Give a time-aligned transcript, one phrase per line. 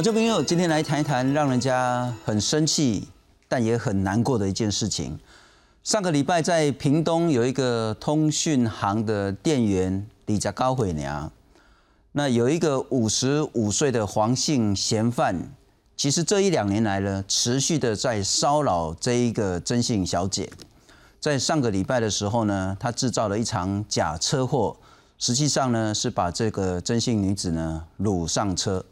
[0.00, 3.06] 我这朋友今天来谈一谈让人家很生气，
[3.46, 5.20] 但也很难过的一件事情。
[5.84, 11.30] 上个礼拜在屏东有一个通讯行的店员李家高毁娘，
[12.12, 15.36] 那有一个五十五岁的黄姓嫌犯，
[15.98, 20.50] 其实这一两年来呢，持续的在骚扰这一个曾姓小姐。
[21.20, 24.74] 在上个礼拜的时候呢，他制造了一场假车祸，
[25.18, 28.82] 实际上呢是把这个曾姓女子呢掳上车。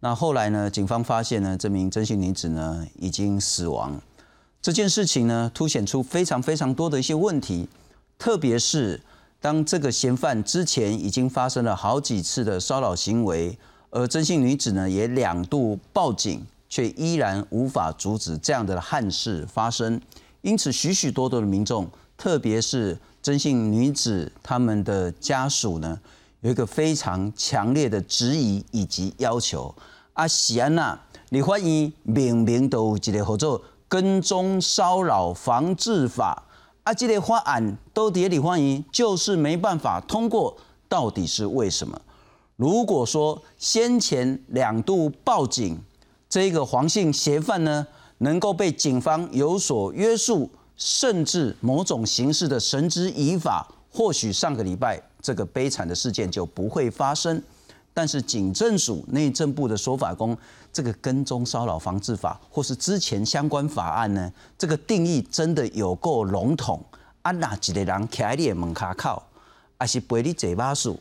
[0.00, 0.70] 那后来呢？
[0.70, 4.00] 警方发现呢，这名真姓女子呢已经死亡。
[4.62, 7.68] 这件事情呢，凸显出非常非常多的一些问题，
[8.16, 9.00] 特别是
[9.40, 13.58] 当这个嫌犯之前已经发生了好几次的骚扰行为，
[13.90, 20.00] 而真姓女子呢也两度报警，却依然无法阻止这样的憾事发生。
[20.42, 25.98] 因此，许许多多的民众，特别是真姓女子他们的家属呢。
[26.40, 29.74] 有一个非常强烈的质疑以及要求，
[30.12, 30.96] 啊，喜安娜，
[31.30, 36.44] 你欢迎明明都有一个合作跟踪骚扰防治法，
[36.84, 40.56] 啊，这个法案都底里欢迎，就是没办法通过，
[40.88, 42.00] 到底是为什么？
[42.54, 45.76] 如果说先前两度报警，
[46.28, 47.84] 这个黄姓嫌犯呢，
[48.18, 55.02] 能够被警方有所约束，甚至某种形式的绳之以法，或许上个礼拜。
[55.20, 57.42] 这个悲惨的事件就不会发生，
[57.92, 60.36] 但是警政署内政部的说法，公
[60.72, 66.84] 这个跟踪骚扰防治法或是之前相关法案呢，这个定义真的有够笼统。
[67.22, 69.20] 啊，哪几个人徛你的门卡靠，
[69.76, 70.98] 还是背你嘴巴数，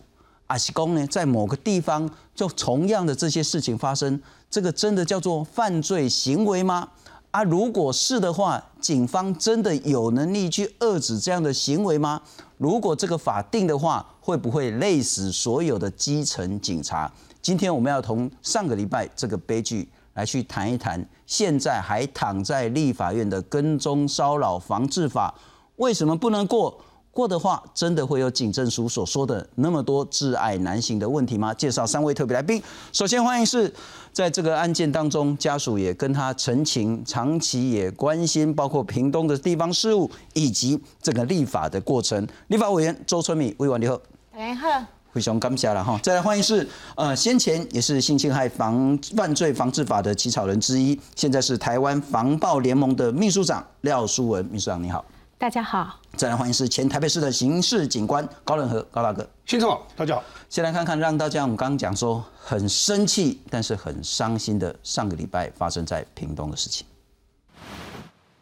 [0.48, 6.89] 还是讲呢，在某个地方就同样的这些事情发生，这个真的叫做犯罪行为吗？
[7.30, 12.20] 啊，如果是的话，警方真的有能力去遏制这样的行为吗？
[12.58, 17.12] 如果这个法定的话，会不会累死所有的基层警察？
[17.42, 25.34] 今天我们要从上个礼拜这个悲剧来去谈一谈，现在还躺在立法院的跟踪骚扰防治法
[25.76, 26.76] 为什么不能过？
[27.17, 31.52] 过的话，真的会有警政署所说的那么多挚爱难行的问题吗？
[31.52, 32.61] 介绍三位特别来宾，
[32.94, 33.73] 首先欢迎是
[34.14, 42.28] 在这个案件当中，家属也跟他陈情，长期也关心包括屏东的地方事务以及整个立法的过程。
[42.50, 43.99] 立法委员周春米，委员你好，
[44.32, 45.99] 大家好，非常感谢了哈。
[46.04, 55.04] 再来欢迎是呃先前也是性侵害防犯罪防治法的起草人之一，现在是台湾防暴联盟的秘书长廖淑文秘书长你好。
[55.39, 60.23] 大家好，再来欢迎是前台北市的刑事警官高仁和高大哥，先生好，大家好。
[60.49, 66.87] 先来看看让大家我们刚刚讲说很生气，但是很伤心的上个礼拜发生在屏东的事情。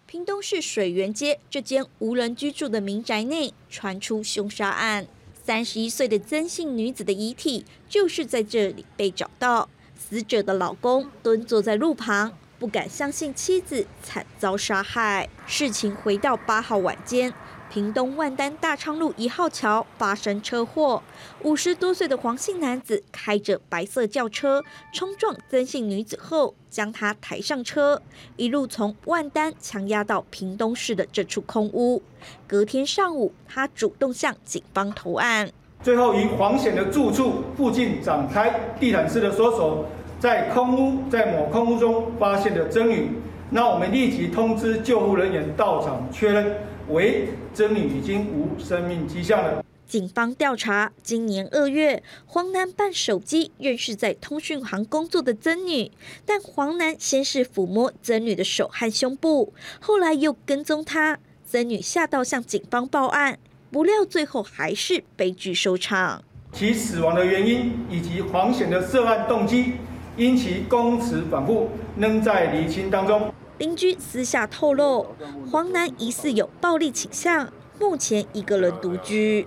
[0.06, 5.06] 屏东市水源街这间无人居住的民宅内传出凶杀案，
[5.44, 9.68] 三十一岁的曾姓女子的遗体就是在这里被找到，
[10.00, 12.32] 死者的老公蹲坐在路旁。
[12.60, 15.28] 不敢相信妻子惨遭杀害。
[15.46, 17.34] 事情回到八号晚间，
[17.70, 21.04] 屏东万丹大昌路一号桥发生车祸，
[21.44, 28.02] 五十多岁的黄姓男子开着白色轿车冲撞曾姓女子后，将她抬上车，
[28.38, 32.02] 一路从万丹强压到屏东市的这处空屋。
[32.48, 35.52] 隔天上午，他主动向警方投案，
[35.84, 39.86] 最后于黄显的住处附近展开地毯式的搜索。
[40.26, 43.12] 在空屋，在某空屋中发现的曾女，
[43.52, 46.52] 那我们立即通知救护人员到场确认，
[46.90, 49.64] 为曾女已经无生命迹象了。
[49.86, 55.92] 警方调查，今年二月，黄男办手机认识在通讯行工作的曾女，
[56.26, 63.38] 但黄男先是抚摸曾女的手和胸部，后来又跟踪她，曾女吓到向警方报案，
[63.70, 66.24] 不料最后还是悲剧收场。
[66.52, 69.74] 其死亡的原因以及黄显的涉案动机。
[70.18, 73.34] 因其供词反复，仍在厘清当中。
[73.58, 75.06] 邻居私下透露，
[75.52, 79.46] 黄男疑似有暴力倾向，目前一个人独居。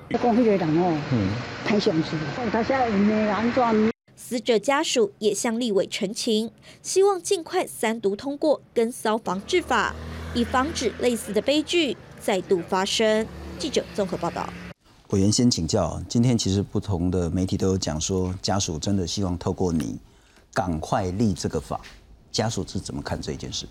[4.14, 6.50] 死者家属也向立委陈情，
[6.82, 9.94] 希望尽快三读通过跟骚防治法，
[10.34, 13.26] 以防止类似的悲剧再度发生。
[13.58, 14.46] 记者综合报道。
[15.10, 19.98] 委员先请教，今天其实不同的媒体都有讲说，家属真的希望透过你。
[20.58, 21.80] 赶快立这个法，
[22.32, 23.64] 家属是怎么看这件事？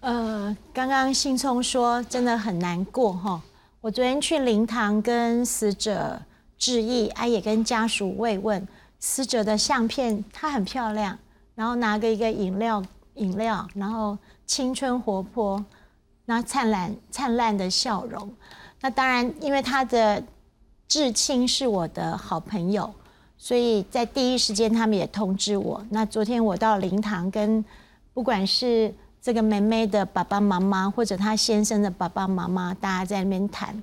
[0.00, 3.40] 呃，刚刚信聪说真的很难过哈。
[3.80, 6.20] 我昨天去灵堂跟死者
[6.58, 8.68] 致意，啊也跟家属慰问。
[8.98, 11.18] 死者的相片，她很漂亮，
[11.54, 12.84] 然后拿个一个饮料，
[13.14, 15.64] 饮料，然后青春活泼，
[16.26, 18.30] 那灿烂灿烂的笑容。
[18.82, 20.22] 那当然，因为他的
[20.86, 22.92] 至亲是我的好朋友。
[23.42, 25.82] 所以在第一时间他们也通知我。
[25.88, 27.64] 那昨天我到灵堂跟
[28.12, 28.92] 不管是
[29.22, 33.82] 这个妹妹的爸爸妈妈，或者她先生的爸爸妈妈，大家在那边谈。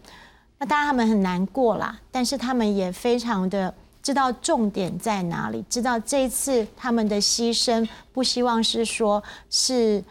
[0.59, 3.74] 那当然他们很难过啦，但是他们也非常的
[4.04, 10.04] 知道重点在哪里，知道这一次他们的牺牲不希望是说是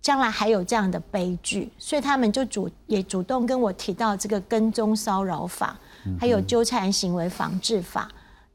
[0.00, 5.78] 将来还有这样的悲剧，所以他们就主也主动跟我提到这个跟踪骚扰法，
[6.18, 8.08] 还有纠缠行为防治法。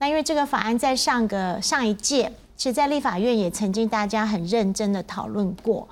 [0.04, 5.88] 那因为这个法案在上个上一届，其实在立法院也曾经大家很认真的讨论过。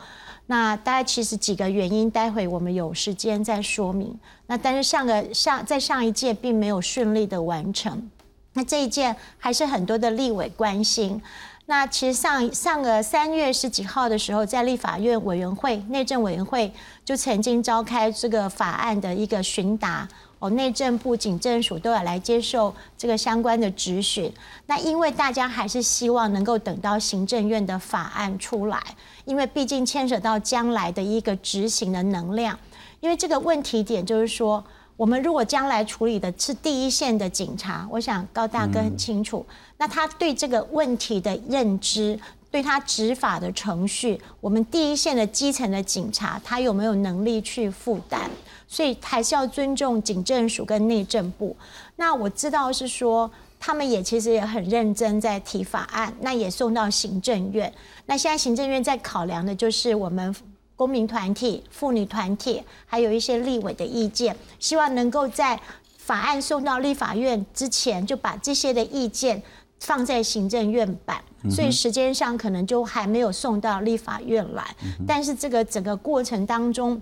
[0.48, 4.14] 那大概其实几个原因，待会我们有时间再说明。
[4.48, 8.12] 那但是上个上在上一届并没有顺利的完成，
[8.52, 11.22] 那这一届还是很多的立委关心。
[11.68, 16.70] 那其实上上个三月十几号的时候，在立法院委员会内政委员会
[17.06, 20.06] 就曾经召开这个法案的一个询答。
[20.42, 24.30] 哦，内政部、警政署都要来接受这个相关的质询。
[24.66, 28.82] 那因为大家还是希望能够等到行政院的法案出来，
[29.26, 32.58] 因为毕竟牵扯到将来的一个执行的能量。
[33.02, 34.64] 因为这个问题点就是说，
[34.98, 39.46] 我们如果将来处理的是第一线的警察，我想高大哥很清楚，
[39.78, 48.28] 那他对这个问题的认知，对他执法的程序，我们第一线的基层的警察，他有没有能力去负担？
[48.72, 51.54] 所以还是要尊重警政署跟内政部。
[51.98, 53.30] 那我知道是说，
[53.60, 57.72] 他们也其实也很认真在提法案，那也送到行政院。
[58.06, 60.34] 那现在行政院在考量的就是我们
[60.78, 65.60] 公民团体、妇女团体，还有一些立委的意见，希望能够在
[65.98, 69.44] 法案送到立法院之前，就把这些的意见
[69.82, 71.22] 放在行政院版。
[71.50, 74.64] 所以时间上可能就还没有送到立法院来。
[75.06, 77.02] 但是这个整个过程当中。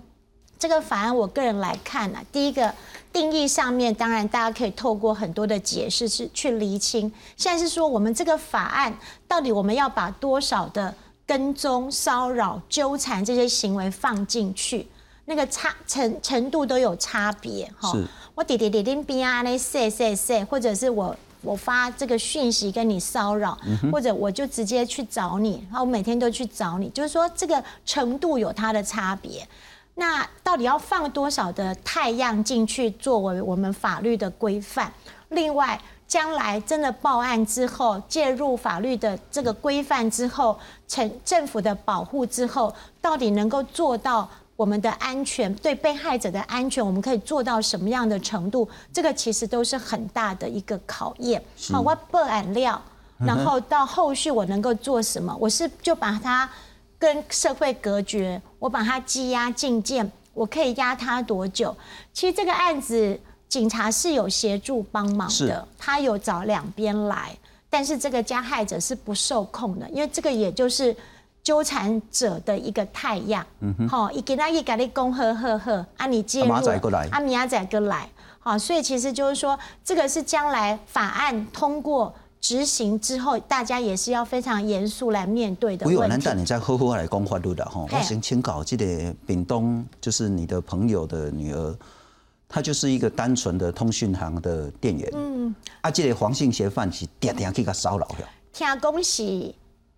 [0.60, 2.70] 这个法案，我个人来看呢，第一个
[3.10, 7.10] 定义上面，当然大家可以透过很多的解释是去厘清。
[7.34, 8.94] 现在是说，我们这个法案
[9.26, 14.86] 到底我们要把多少的跟踪、骚扰、纠缠这些行为放进去，
[15.24, 17.96] 那个差程程度都有差别哈。
[18.34, 23.58] 我点点点点边啊，那 say say say，或者是我我发这个讯息跟你骚扰，
[23.90, 29.48] 或者我就直接去找你，然后我每天都去找你，就是说这个程度有它的差别。
[30.00, 34.90] 那到底要放多少的太阳进去作为我们法律的规范？
[35.28, 40.58] 另外，将来真的报案之后，介入法律的这个规范之后，
[40.88, 44.26] 成政府的保护之后，到底能够做到
[44.56, 48.66] 我们的安全，对被害者的安全，我们可以做到什么样的程度？
[48.90, 51.40] 这个其实都是很大的一个考验。
[51.70, 52.80] 好，我报案料，
[53.18, 55.36] 然后到后续我能够做什么？
[55.38, 56.48] 我是就把它。
[57.00, 61.74] 跟社会隔绝，我把他羁押禁见，我可以压他多久？
[62.12, 63.18] 其实这个案子
[63.48, 67.34] 警察是有协助帮忙的，他有找两边来，
[67.70, 70.94] 但是这个加害者是不受控的，因为这个也就是
[71.42, 73.44] 纠缠者的一个太阳。
[73.88, 76.52] 好，一给他一给你恭贺贺贺，啊，你介入，
[77.12, 78.06] 阿米亚仔哥来，
[78.40, 82.14] 好，所以其实就是说，这个是将来法案通过。
[82.40, 85.86] 执行之后，大家也是要非常严肃来面对的。
[85.86, 87.86] 我有难道你再好好来讲法律的哈。
[87.90, 91.76] 我先请搞这个丙东，就是你的朋友的女儿，
[92.48, 95.10] 她就是一个单纯的通讯行的店员。
[95.14, 95.54] 嗯。
[95.82, 98.26] 啊，这个黄姓嫌犯是天天去给骚扰的。
[98.52, 99.22] 听讲是，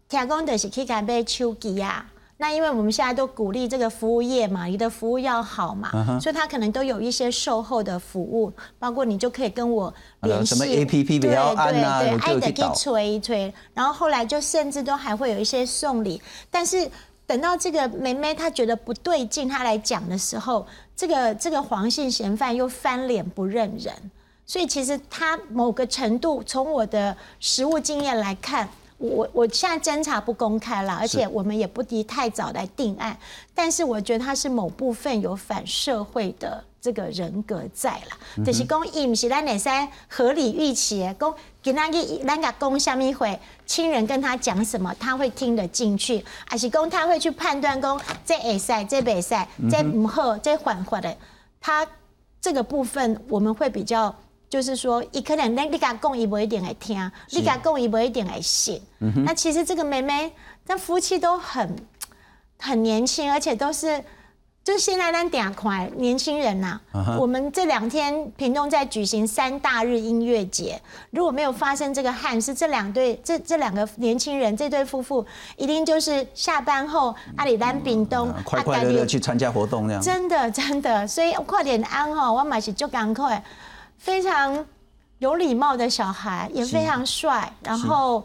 [0.08, 2.12] 听讲就是去给买手机啊。
[2.42, 16.20] 那因为我们现在都鼓励这个服务业嘛，你的服务要好嘛，所以他可能都有一些售后的服务，包括你就可以跟我联系，什么 A P P 比较按啊，爱的去催一催，然后后来就甚至都还会有一些送礼，
[16.50, 16.90] 但是
[17.28, 23.94] 等到这个梅梅她觉得不对劲，她来讲的时候，这个这个黄姓嫌犯又翻脸不认人，
[24.44, 28.68] 所以其实他某个程度，从我的实务经验来看。
[29.02, 33.16] 我我现在侦查不公开了，而且我们也不宜太早来定案。
[33.52, 38.44] 但是我觉得他是某部分有反社会的这个人格在了。
[38.44, 51.16] 就是讲，伊唔是咱内三合理预期，讲给那个咱个公下面会亲人跟他讲什么，他会听得进去，还是讲他会去判断讲这会赛这袂赛这唔好这缓缓的，
[51.61, 51.85] 他
[52.40, 54.14] 这个部分我们会比较。
[54.52, 58.78] 就是说，伊可能你你甲讲，伊不一定会听；你甲讲，伊不一定会信。
[59.25, 60.30] 那其实这个妹妹，
[60.66, 61.75] 那夫妻都很
[62.59, 64.04] 很年轻，而且都是。
[64.64, 66.78] 就是现在咱点快年轻人呐，
[67.18, 70.80] 我们这两天屏东在举行三大日音乐节，
[71.11, 80.00] 如果没有发生这个憾事，这两对这这两个年轻人这对夫妇一定就是下班后阿里丹屏东快快乐乐去参加活动那样。
[80.00, 83.42] 真的真的，所以快点安吼，我买是就赶快。
[84.02, 84.66] 非常
[85.21, 88.25] 有礼貌的小孩，也非常帅，然后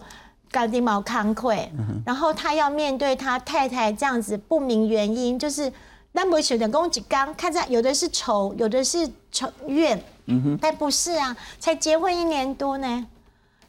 [0.49, 1.71] 干地毛康愧，
[2.03, 5.71] 然后他要面对他太太这样子不明原因，就是
[6.13, 10.01] 那么选的公子刚看在有的是仇，有的是仇怨，
[10.59, 13.05] 但不是啊，才结婚一年多呢，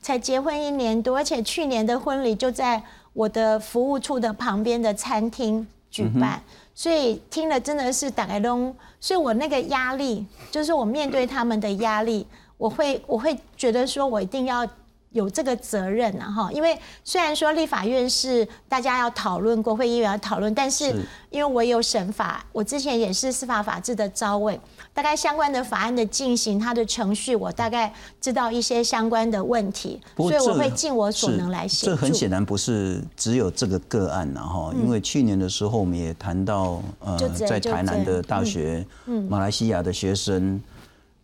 [0.01, 6.43] 才结婚一年多，而且去年的婚礼就在我的服务处的旁边的餐厅举办。
[6.79, 12.25] 所以听了真的是打开东，所以我那个压力，就是我面对他们的压力，
[12.57, 14.65] 我会我会觉得说我一定要
[15.13, 20.85] 有这个责任啊哈，因为虽然说立法院是大家要讨论，国会议员要讨论，但是
[21.31, 24.59] 因为我有审法，我之前也是司法法制的招委。
[24.93, 31.93] 大概相关的法案的进行，它的程序，我大概知道一些相关的问题，所以我会尽我所能来协助。
[31.93, 38.85] 这很显然不是只有这个个案然后，因为去年的时候我们也谈到，呃，在台南的大学，
[39.29, 40.61] 马来西亚的学生，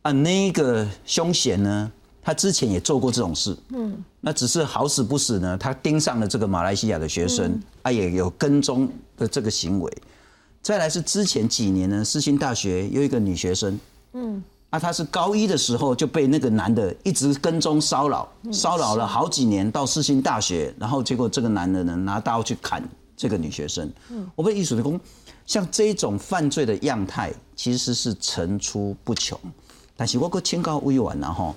[0.02, 1.90] 啊，那个凶险呢，
[2.24, 8.88] 他之前也做过这种事，嗯，那只是好死不死呢，他盯上了这个马来西亚的学生，啊，也有跟踪
[9.18, 9.92] 的这个行为。
[10.62, 13.78] 再来是之前几年呢，世新大学有一个女学生，
[14.14, 22.82] 嗯，啊，她是高一的时候就被那个男的一直跟踪骚扰，骚扰了好几年，到世新大学，然后结果这个男的呢拿刀去砍
[23.14, 23.92] 这个女学生。
[24.08, 24.98] 嗯，我被艺术的工，
[25.44, 29.38] 像这种犯罪的样态其实是层出不穷，
[29.94, 31.54] 但是我个清高委婉然后。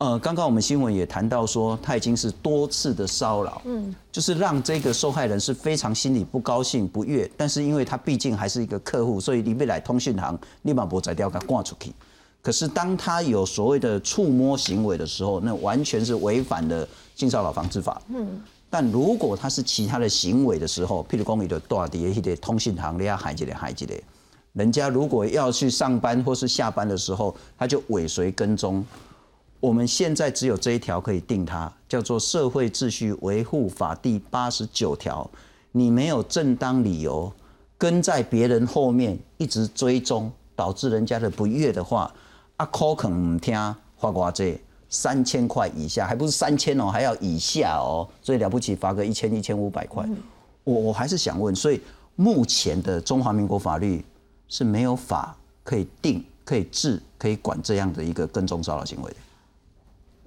[0.00, 11.92] 呃，刚刚我们新闻也谈到说，他已经是多次的骚扰，嗯，就是让这个受害人是非常心里不高兴、不悦，但是因为他毕竟还是一个客户，所以你未来通讯行立马不摘掉，给他挂出去。
[12.40, 18.00] 可是当他有所谓的触摸行为的时候，那完全是违反了性骚扰防治法。
[18.08, 18.40] 嗯，
[18.70, 24.02] 但如果他是其他的行为的时候，譬如讲你的大底一些通讯行，你要海几类海几类，
[24.54, 28.82] 人家如果要去上班或是下班的时候，他就尾随跟踪。
[29.60, 35.30] 我们现在只有这一条可以定它，叫做《社会秩序维护法》第八十九条。
[35.72, 37.30] 你没有正当理由
[37.76, 42.12] 跟在别人后面一直追踪，导致人家的不悦的话，
[42.56, 43.54] 啊，可肯唔听，
[43.98, 50.08] 罚瓜这三千块以下，还不是三千哦，还要以下哦，所以了不起罚个一千一千五百块。
[50.64, 51.80] 我我还是想问，所以
[52.16, 54.02] 目前的中华民国法律
[54.48, 59.16] 是没有法可以定、可以治、可以管这样的一个跟踪骚扰行为的。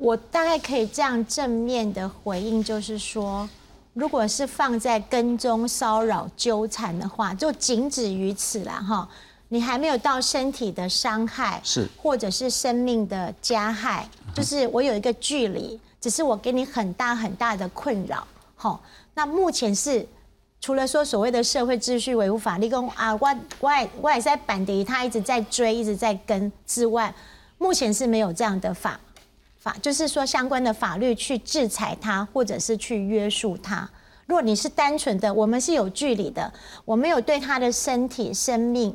[0.03, 3.49] 我大概可以这样正面的回应，就是说，
[3.93, 9.07] 如果是放在跟踪、骚扰、纠缠的话，就仅止于此了哈。
[9.47, 14.05] 你还没有到身体的伤害，是，或者是生命的加害，
[14.35, 18.77] 就是我有一个距离，只是我给你很大很大的困扰，哈。
[19.13, 20.05] 那目前是
[20.59, 27.15] 除了说所谓的社会秩序维护法，律跟啊，我我我也在板迪，他一直在追，一直在跟之外，
[27.57, 28.99] 目前是没有这样的法。
[29.63, 33.89] 法就是说相关的法律去制裁他，或者是去约束他。
[34.25, 36.51] 如果你是单纯的，我们是有距离的，
[36.83, 38.93] 我没有对他的身体、生命，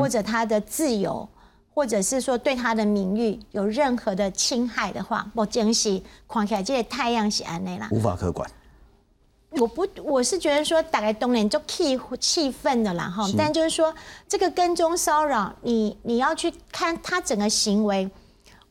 [0.00, 1.28] 或者他的自由，
[1.74, 8.50] 或者是说对他的名誉有任何的侵害的话，我珍惜看起来这些太阳是安内啦，无法可管。
[9.50, 13.94] 我不，我是觉得说大概冬年就气气愤的啦哈，但就是说
[14.26, 18.10] 这个跟踪骚扰，你你要去看他整个行为。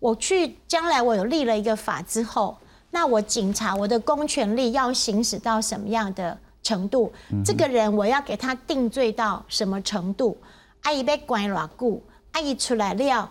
[0.06, 2.56] 我去将来我有立了一个法之后，
[2.92, 7.12] 那我警察我的公权力要行使到什么样的程度？
[7.44, 10.38] 这个人我要给他定罪到什么程度？
[10.84, 12.00] 阿姨被关偌久，
[12.34, 13.28] 阿姨出来了，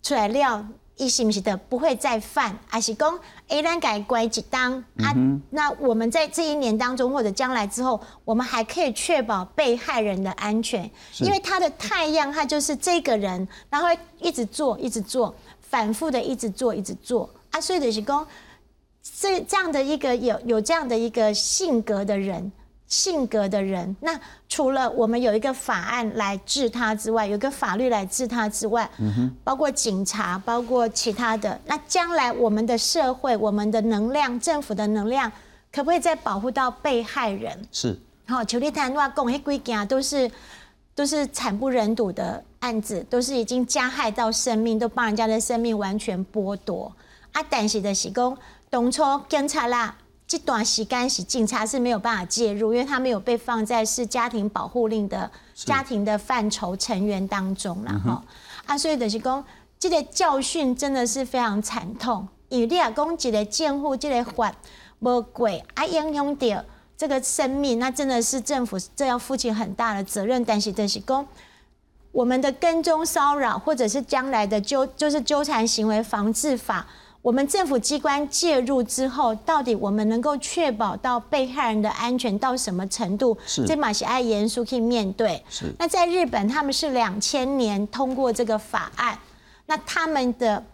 [0.00, 2.56] 出来了，伊是不是的不会再犯？
[2.68, 5.12] 还是讲 A 单改关几当啊？
[5.50, 13.88] 那我们在这一年当中或者将来之后，我们还可以确保被害人的安全，因为他的太阳他就是这个人，然后
[14.20, 15.34] 一直做一直做。
[15.68, 18.26] 反复的一直做，一直做啊，所以就是讲，
[19.18, 22.50] 这这样的一个有有这样的一个性格的人，
[22.86, 24.18] 性格的人，那
[24.48, 35.30] 除了我们有一个法案来治他之外，有一个法律来治他之外，嗯哼，包括警察，包括其他的，那将来我们的社会，我们的能量，政府的能量，
[35.72, 37.66] 可不可以再保护到被害人？
[37.72, 40.30] 是，好，求你谈话讲，迄几件都是。
[40.96, 46.90] 都是惨不忍睹的案子，都是已经加害到生命，都帮人家的生命完全剥夺。
[47.32, 48.36] 啊，但是的是讲，
[48.70, 49.94] 当初警察啦，
[50.26, 58.24] 这段时间是警察是没有办法介入，因为他没有被放在是家庭保护令的家庭的范畴成员当中了哈。
[58.64, 59.44] 啊，所以的是讲，
[59.78, 62.26] 这个教训真的是非常惨痛。
[62.48, 64.50] 因为你啊讲一个监护这个法
[65.00, 66.64] 无过，啊影响到。
[66.96, 70.44] 这个生命，那真的是政府这要负起很大的责任。
[70.44, 71.26] 但是，但是，公
[72.12, 76.86] 我们的跟踪骚扰，或者是将来的纠，就是纠缠行为防治法，
[77.20, 83.36] 我们政府机关介入之后，到底我们能够确保到被害人的安全到什么程度？
[83.46, 85.42] 是这马西爱严肃去面对。
[85.50, 89.18] 是那在日本，他们是两千年通过这个法案，
[89.66, 90.64] 那他们的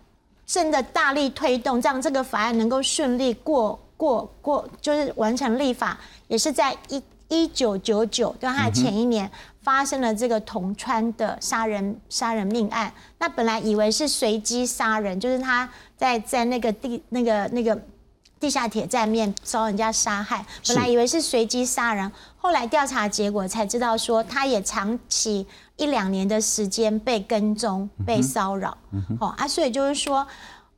[0.46, 5.98] 真的大力推动，让这个法案能够顺利过过过，就是完成立法，
[6.32, 9.30] 也是在一一九九九，对他的前一年。
[9.62, 17.80] 发生了这个铜川的杀人杀人命案，那本来以为是随机杀人，就是他在在那个地那个那个
[18.40, 25.46] 地下铁站面遭人家杀害，本来以为是随机杀人，后来调查结果才知道说他也长期
[25.76, 28.76] 一两年的时间被跟踪、被骚扰，
[29.20, 30.26] 哦啊，所以就是说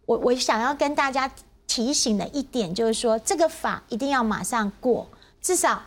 [0.05, 1.31] 我我想要跟大家
[1.67, 5.09] 提醒的一点就是说，这个法一定要马上过，
[5.45, 5.81] 至少。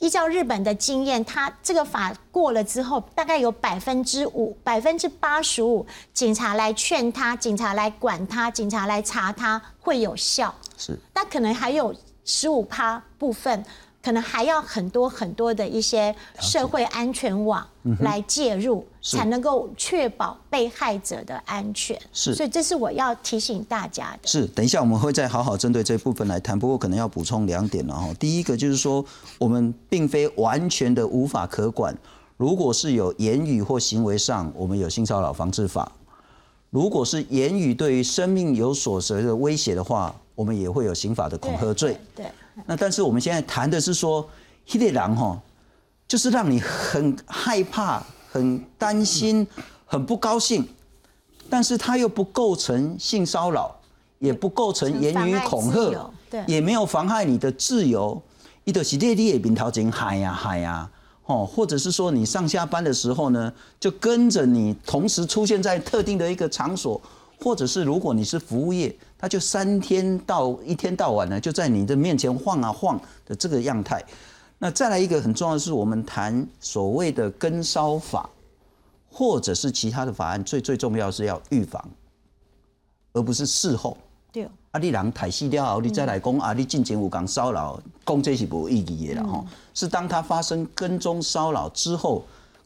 [0.00, 10.52] 依照日本的经验，他这个法过了之后，大概有百分之五、百分之八十五警察来劝他，警察来管他，警察来查他会有效。
[10.76, 13.64] 是，那可能还有十五趴部分。
[14.04, 17.66] 可能还要很多很多的一些社会安全网
[18.00, 21.98] 来介入，才能够确保被害者的安全。
[22.12, 24.28] 是，所以这是我要提醒大家的。
[24.28, 26.58] 是，等一下我们会再好好针对这部分来谈。
[26.58, 28.12] 不过可能要补充两点了哈。
[28.20, 29.02] 第一个就是说，
[29.38, 31.96] 我们并非完全的无法可管。
[32.36, 35.90] 如果是有言语或行为上，我们有性骚扰防治法；
[36.68, 41.96] 如果是言语对于生命有所谓的威胁的话，我们也会有刑法的恐吓罪。
[42.14, 42.26] 对。
[42.66, 44.28] 那但是我们现在谈的是说，
[44.66, 45.40] 黑列狼哈，
[46.06, 49.46] 就是让你很害怕、很担心、
[49.84, 50.66] 很不高兴，
[51.50, 53.74] 但是他又不构成性骚扰，
[54.18, 56.10] 也不构成言语恐吓，
[56.46, 58.20] 也没有妨害你的自由。
[58.64, 60.88] 一的是列列边头前嗨呀嗨呀，
[61.26, 67.00] 哦，或者是说你上下班的时候呢，就跟着你同时出现在特定的一个场所。
[67.40, 74.02] 或者是如果你是服务业，他就三天到一天到晚呢，就在你的面前晃啊晃的这个样态。
[74.58, 78.30] 那再来一个很重要的是，我们谈所谓的跟烧法，
[79.10, 81.82] 或者是其他的法案，最最重要是要预防，
[83.12, 83.96] 而不是事后。
[84.32, 84.48] 对。
[84.70, 89.44] 啊，你人太死了后，你再来讲啊，你进前有讲骚扰，讲这是无意义的了哈。
[89.74, 92.24] 是当他发生跟踪骚扰之后。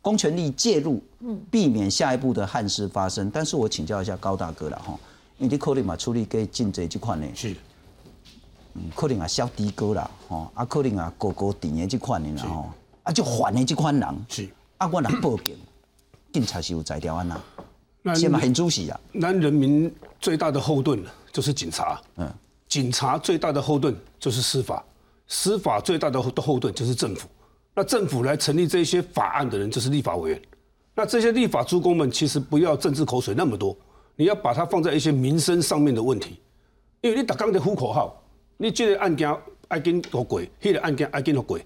[0.09, 1.03] 公权力介入，
[1.51, 3.31] 避免下一步的憾事发生。
[3.31, 4.99] 但是我请教一下高大哥了哈，
[5.37, 7.27] 你的可能嘛处理给进这这款呢？
[7.35, 7.55] 是，
[8.73, 12.71] 嗯，可能啊小低哥啦，吼，啊可能啊哥哥弟的这款的啦，吼，
[13.03, 15.55] 啊就烦的这款人，是，啊我来报警，
[16.33, 17.39] 警察是有在调安呐，
[18.15, 18.99] 先嘛很主席啊。
[19.13, 22.33] 那人民最大的后盾就是警察，嗯，
[22.67, 24.83] 警察最大的后盾就是司法，
[25.27, 27.29] 司法最大的后盾就是政府。
[27.79, 30.43] 那政府来成立这些法案的人就是立法委员，
[30.97, 33.79] 那这些立法诸公们其实不要政治口水那么多，
[34.17, 36.41] 你要把它放在一些民生上面的问题，
[37.03, 38.21] 因为你打刚的呼口号，
[38.57, 39.33] 你这个案件
[39.69, 41.57] 爱跟好过，那个案件爱跟好过。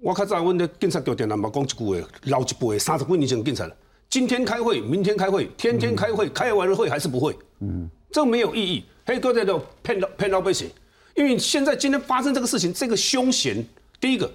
[0.00, 3.76] 我较早问的警察局电脑嘛讲一句话，老一辈三十几年前警察了，
[4.10, 10.68] 今天开会，明天开会，天天开会，开完了会还是不会，嗯，这没有意义，黑哥在这骗老骗老百姓，
[11.14, 13.64] 因为现在今天发生这个事情，这个凶险，
[14.00, 14.28] 第一个。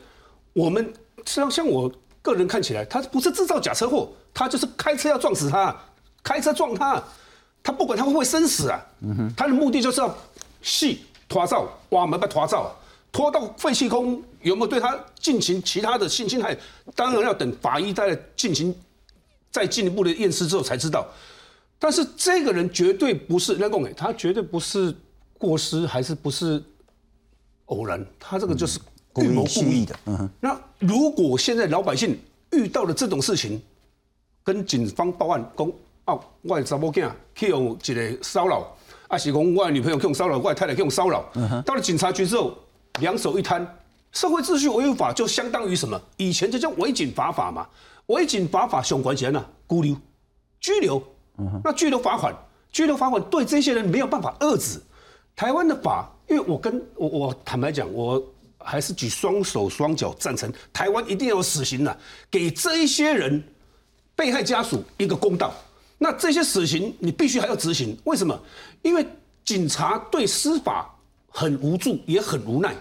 [0.53, 0.93] 我们
[1.25, 1.89] 像像我
[2.21, 5.75] 个人看起来，他不是制造假车祸，他就是开车要撞死他，
[6.21, 7.01] 开车撞他，
[7.63, 10.15] 他不管他会不会生死啊，嗯他的目的就是要
[10.61, 12.75] 系拖照，挖门把拖照，
[13.11, 16.57] 拖到废弃空有没有对他进行其他的性侵害，
[16.95, 18.75] 当然要等法医再进行
[19.49, 21.07] 再进一步的验尸之后才知道。
[21.79, 24.93] 但是这个人绝对不是人工诶，他绝对不是
[25.37, 26.61] 过失，还是不是
[27.65, 28.79] 偶然，他这个就是。
[29.17, 30.29] 预谋故意的，嗯哼。
[30.39, 32.17] 那如果现在老百姓
[32.51, 33.61] 遇到了这种事情，
[34.43, 35.71] 跟警方报案，讲
[36.05, 38.65] 啊，我的查某囝去用一个骚扰，
[39.07, 41.25] 啊是讲我的女朋友去用骚扰，我的太太去用骚扰，
[41.65, 42.57] 到了警察局之后，
[43.01, 43.65] 两手一摊，
[44.11, 46.01] 社会秩序维护法就相当于什么？
[46.17, 47.67] 以前就叫违警罚法嘛，
[48.07, 49.97] 违警罚法相关钱呢，拘留，
[50.59, 51.03] 拘留，
[51.63, 52.33] 那拘留罚款，
[52.71, 54.81] 拘留罚款对这些人没有办法遏制。
[55.35, 58.21] 台湾的法，因为我跟我我坦白讲，我。
[58.63, 61.97] 还是举双手双脚赞成，台湾一定要死刑的，
[62.29, 63.43] 给这一些人
[64.15, 65.53] 被害家属一个公道。
[65.97, 68.39] 那这些死刑你必须还要执行，为什么？
[68.81, 69.05] 因为
[69.43, 70.93] 警察对司法
[71.29, 72.75] 很无助，也很无奈，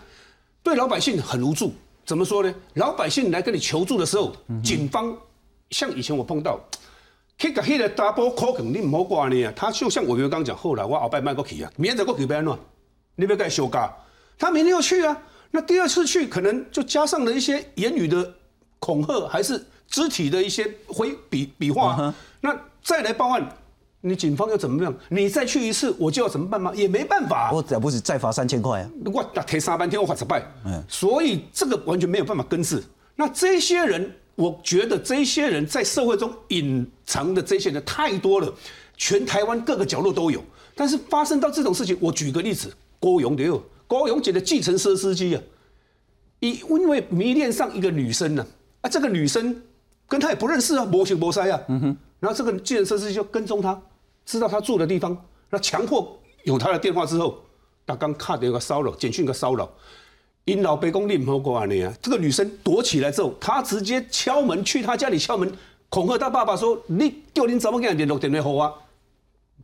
[0.62, 1.72] 对老百姓很无助。
[2.06, 2.52] 怎么说呢？
[2.74, 4.32] 老百姓来跟你求助的时候，
[4.64, 5.16] 警方
[5.70, 6.58] 像以前我碰到，
[7.38, 9.52] 去个黑的 double call，你唔好挂呢啊！
[9.54, 12.58] 他就像我刚刚讲，后来我后拜卖过去啊，明天再过去别乱，
[13.14, 13.94] 你不要该休假，
[14.38, 15.16] 他明天要去啊。
[15.50, 18.34] 那第二次去，可能就加上了一些言语的
[18.78, 22.14] 恐吓，还是肢体的一些挥比比划。
[22.40, 23.56] 那再来报案，
[24.00, 24.94] 你警方又怎么样？
[25.08, 26.72] 你再去一次，我就要怎么办吗？
[26.74, 27.50] 也没办法。
[27.52, 28.90] 我了不起再罚三千块啊！
[29.12, 30.42] 我打贴三半天，我罚十败。
[30.64, 32.82] 嗯，所以这个完全没有办法根治。
[33.16, 38.50] 那这些人，我觉得这些人在社会中隐藏的这些人太多了，
[38.96, 40.42] 全台湾各个角落都有。
[40.74, 43.60] 但是发生到这种事情，我举个例子，郭永德，
[43.90, 45.42] 郭永杰的计程车司机啊，
[46.38, 48.46] 因因为迷恋上一个女生呢，
[48.82, 49.60] 啊，这个女生
[50.06, 53.82] 跟他也不认识啊，摸形摸腮啊，嗯哼，然后这个计程车司机就跟踪他，
[54.24, 57.36] 知道他住的地方，那强迫有他的电话之后，
[57.84, 59.68] 他刚卡掉一个骚扰，简讯一个骚扰，
[60.44, 65.52] 因老被公令婆过安尼啊，这个女生躲起来之后，他直接敲门去他家里敲门，
[65.88, 68.72] 恐吓他爸爸说，你叫你怎么给人联络电话好啊？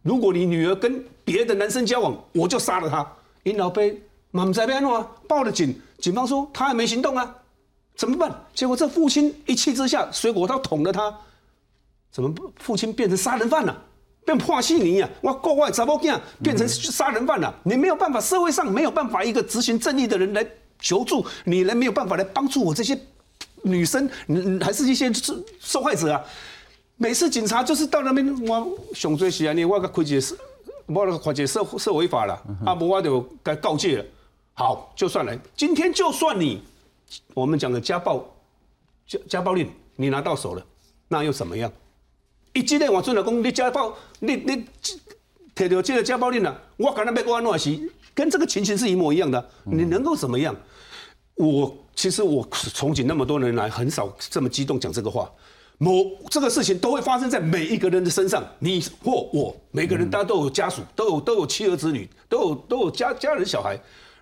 [0.03, 3.07] 如果你女儿跟别的男生交往，我就杀了他。
[3.45, 3.97] 因老贝
[4.37, 7.35] 满在边啊，报了警，警方说他还没行动啊，
[7.97, 8.31] 怎么办？
[8.55, 11.13] 结果这父亲一气之下，水果刀捅了他，
[12.13, 13.83] 怎么父亲变成杀人犯了？
[14.27, 15.09] 变破西尼啊！
[15.23, 17.55] 哇，国外怎么样变成杀人犯了？
[17.63, 20.45] 你没有办法，社会上没有办法一个执行正义的人来
[20.81, 22.99] 求助，你来没有办法来帮助我这些
[23.63, 24.11] 女生，
[24.61, 25.11] 还是一些
[25.61, 26.21] 受害者啊？
[26.97, 30.37] 每次警察就是到那边，我上最时啊，你我个开一个，
[30.87, 34.05] 我那个开一个涉涉违法了，啊，不我就该告诫了。
[34.59, 35.39] 好，就算了。
[35.55, 36.63] 今天就算你，
[37.35, 38.25] 我们讲的家暴，
[39.07, 40.65] 家家暴令你拿到手了，
[41.09, 41.71] 那又怎么样？
[42.55, 44.65] 一今天我尊老公，你家暴，你你
[45.55, 50.57] 摕到这个家暴令了，我敢那边安怎是跟这个情形是一模一样的，你能够怎么样？
[51.35, 55.31] 我其实我从警那么多年来，很少这么激动讲这个话。
[55.77, 63.79] 某这个事情都会发生在每一个人的身上，你或我，每个人大家都有家属，都有都有妻儿子女，都有都有家家人小孩。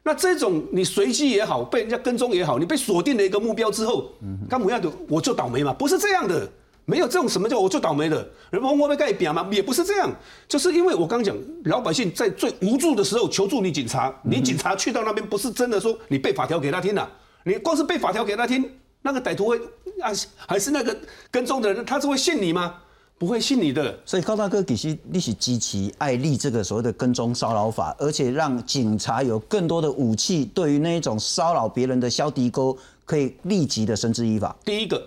[0.07, 4.13] 那这种你随机也好，被人家跟踪也好，你被锁定了一个目标之后，
[4.49, 5.73] 干么样的我就倒霉嘛？
[5.73, 6.47] 不是这样的，
[6.85, 8.17] 没有这种什么叫我就倒霉的。
[8.51, 9.49] 人们会被盖表嘛？
[9.51, 10.15] 也不是这样，
[10.47, 17.11] 就是因为我刚讲，老百姓在最无助的时候求助你警察，你警察去到那边不是真的说你背法条给他听了，
[17.45, 18.71] 你光是背法条给他听。
[19.07, 19.59] 那个歹徒会
[20.01, 20.13] 啊，
[20.47, 20.97] 还是那个
[21.31, 22.75] 跟踪的人，他是会信你吗？
[23.19, 23.99] 不会信你的。
[24.05, 34.55] 所以高大哥其实你是支持爱立这个所谓的跟踪骚扰法，而且让警察有更多的武器，对于那一种骚扰别人的消敌钩，可以立即的绳之以法。
[34.65, 35.03] 第一个，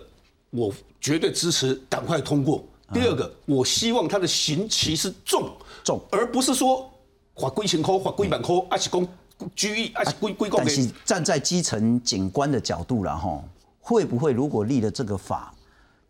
[0.50, 2.64] 我绝对支持赶快通过。
[2.92, 5.50] 第二个，我希望他的刑期是重
[5.84, 6.90] 重，而不是说
[7.36, 9.06] 罚规刑科，罚规板科，而是公
[9.54, 10.58] 拘役，而是规规公。
[10.58, 13.42] 但是站在基层警官的角度了哈。
[13.80, 15.54] 会不会如果立了这个法，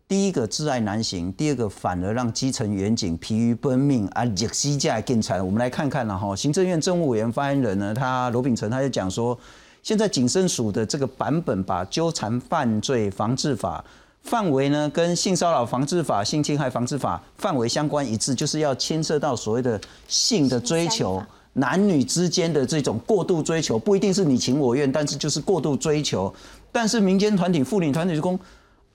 [0.09, 5.45] 第一个挚爱难行，第二个反而让基层员警疲于奔命啊，逆西价更惨。
[5.45, 9.37] 我们来看看了哈，行政院政务委员发言人呢，他罗秉成他就讲说，
[9.83, 13.85] 现在警政署的这个版本把纠缠犯罪防治法
[14.23, 21.21] 范围呢，跟性骚扰防治法、性侵害防治法范围相关一致，就是要牵涉到所谓的性的追求，
[21.53, 26.33] 男女之间的这种过度追求，不一定是你情我愿，但是就是过度追求。
[26.71, 28.39] 但是民间团体、妇女团体就公，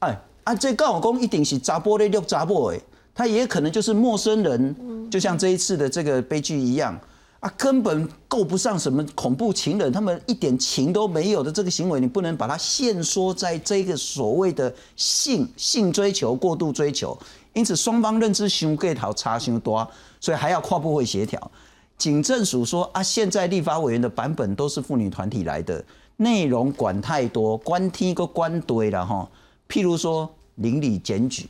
[0.00, 2.80] 哎啊，这告公一定是砸玻璃六砸玻诶，
[3.14, 6.98] 他也可能就是陌生人，就像这一次的这个悲剧一样
[7.40, 17.18] 啊，根本够不上什么恐怖情人，他们一点情都没有的这个行为，你不能把它限缩在这个所谓的性性追求、过度追求，
[17.54, 19.86] 因此双方认知相隔好差相多，
[20.20, 21.50] 所以还要跨部会协调。
[21.96, 25.82] 警政署说啊，现在立法委员的版本都是妇女团体来的。
[26.16, 29.28] 内容管太多，管天个管对了哈。
[29.74, 31.48] 譬如说邻里检举，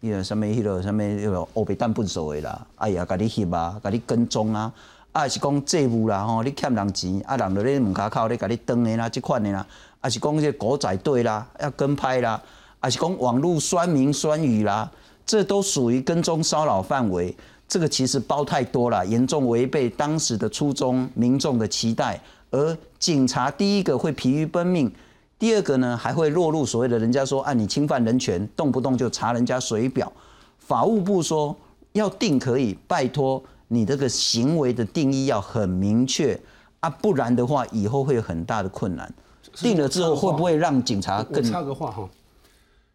[0.00, 4.72] 伊个什么迄个什么迄个乌白蛋笨手的啦，哎呀，甲你翕啊，甲你跟踪啊，
[5.12, 9.66] 啊是讲债务啦吼，你欠人钱，啊人在咧门口口咧甲你登的啦，即款的啦，
[10.00, 12.42] 啊是讲这狗仔队啦，要跟拍啦，
[12.80, 14.90] 啊是讲网络酸名酸语啦，
[15.26, 17.36] 这都属于跟踪骚扰范围。
[17.68, 22.18] 这个其实包太多了，严重违背当时的初衷，民众的期待。
[22.50, 24.90] 而警察第一个会疲于奔命，
[25.38, 30.12] 第二个呢还会落入所谓的人家说啊你侵犯人权，动不动就查人家水表。
[30.58, 31.56] 法务部说
[31.92, 36.38] 要定可以，拜托你这个行为的定义要很明确
[36.80, 39.12] 啊，不然的话以后会有很大的困难。
[39.54, 41.42] 定了之后会不会让警察更？
[41.42, 42.08] 插个话哈，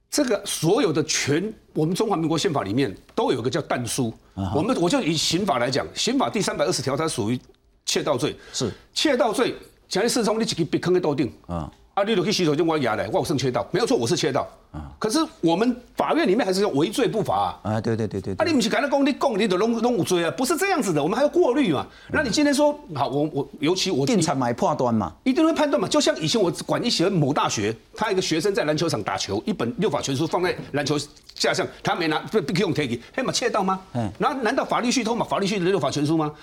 [0.10, 4.14] 这个所有的权，我们中华民国宪法里面都有个叫弹书。
[4.56, 7.40] 我们我就以刑法来讲，刑法第三百二十条它属于。
[7.86, 9.54] 窃盗罪是窃盗罪，
[9.90, 14.90] 假如四从你自己被坑的都定啊，啊，你就去洗手间挖牙来，我剩窃盗，没有错，我是窃盗啊。
[14.98, 18.34] 可是我们法院里面还是要违罪不罚啊，啊对对对对。
[18.34, 21.86] 啊，你不是敢那讲你讲你的弄弄无罪啊，不是这样子的，我们还要过滤嘛。
[22.12, 25.88] 那你今天说好，我我尤其我定场买判断嘛，一定会判断嘛。
[25.88, 30.98] 就像以前我管一些某大学，他一个学生在篮球场打球，一本六法全书放在篮球
[31.36, 33.80] 架上，他没拿不不用 take，嘿嘛窃盗吗？
[33.94, 35.24] 嗯，那难道法律系统嘛？
[35.24, 36.34] 法律系的六法全书吗？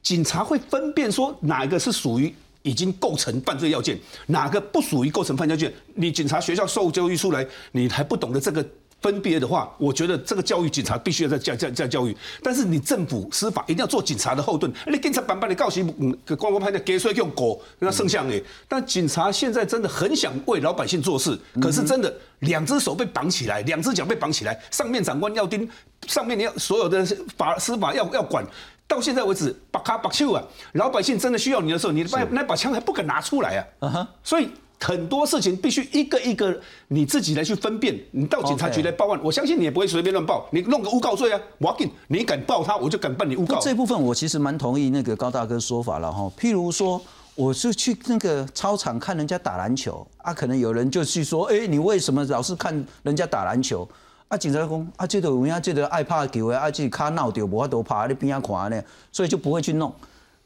[0.00, 5.72] 警察会分辨说哪一个是属于已经构成犯罪要件，哪个不属于构成犯罪要件？
[5.94, 8.64] 你警察学校受教育出来，你还不懂得这个？
[9.02, 14.72] 分别的话，我觉得这个教育警察必须要再教教教教育，但是你政府司法一定要做警察的后盾。
[14.86, 25.68] 你警察板板你告诉嗯，官方派的给税用狗那剩下哎，但警察现在真的很想为老百姓做事，可是真的两只手被绑起来，两只脚被绑起来，上面长官要盯，
[26.06, 27.04] 上面你要所有的
[27.36, 28.46] 法司法要要管，
[28.92, 30.42] 到现在为止把卡把手啊，
[30.74, 34.48] 老百姓真的需要你的时候，你那那把枪还不敢拿出来啊，所以。
[34.84, 37.96] 很多事情必须一个一个你自己来去分辨。
[38.10, 40.44] 你到警察局来报案，我相信你也不会随便乱报。
[40.50, 43.60] 你弄个诬告罪啊，我给你敢报他，我就敢办你诬告。
[43.60, 46.28] 这部分我其实蛮同意那个高大哥说法了哈。
[46.36, 47.00] 譬如说，
[47.36, 53.88] 我是去那个操场看人家打篮球啊，可能有人就去说，哎，你为什么老是看人家打篮球？
[54.32, 59.92] 啊，警察讲啊，这个有影这个爱怕球的，啊，这卡闹掉，无法都趴在边上看呢，所以就不会去弄。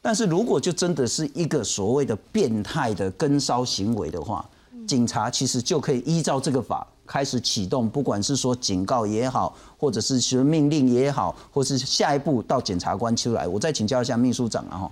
[0.01, 4.45] 但是如果就真的是一个所谓的变态的跟梢行为的话，
[4.85, 13.47] 警察其实就可以依照这个法开始启动，不管是说警告也好，或者是说命令也好，或是下一步到检察官出来。
[13.47, 14.91] 我再请教一下秘书长啊，哈，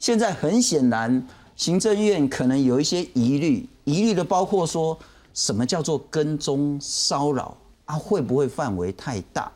[0.00, 4.98] 现在很显然行政院可能有一些疑虑，疑虑的包括说
[5.32, 9.50] 什么叫做跟踪骚扰啊，会不会范围太大？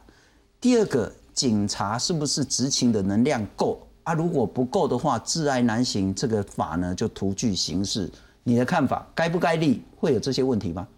[0.60, 3.80] 第二个，警察是不是执勤的能量够？
[4.02, 8.10] 啊，如果不够的话，自爱难行，这个法呢就徒具形式。
[8.42, 9.82] 你的看法，该不该立？
[9.96, 10.88] 会有这些问题吗？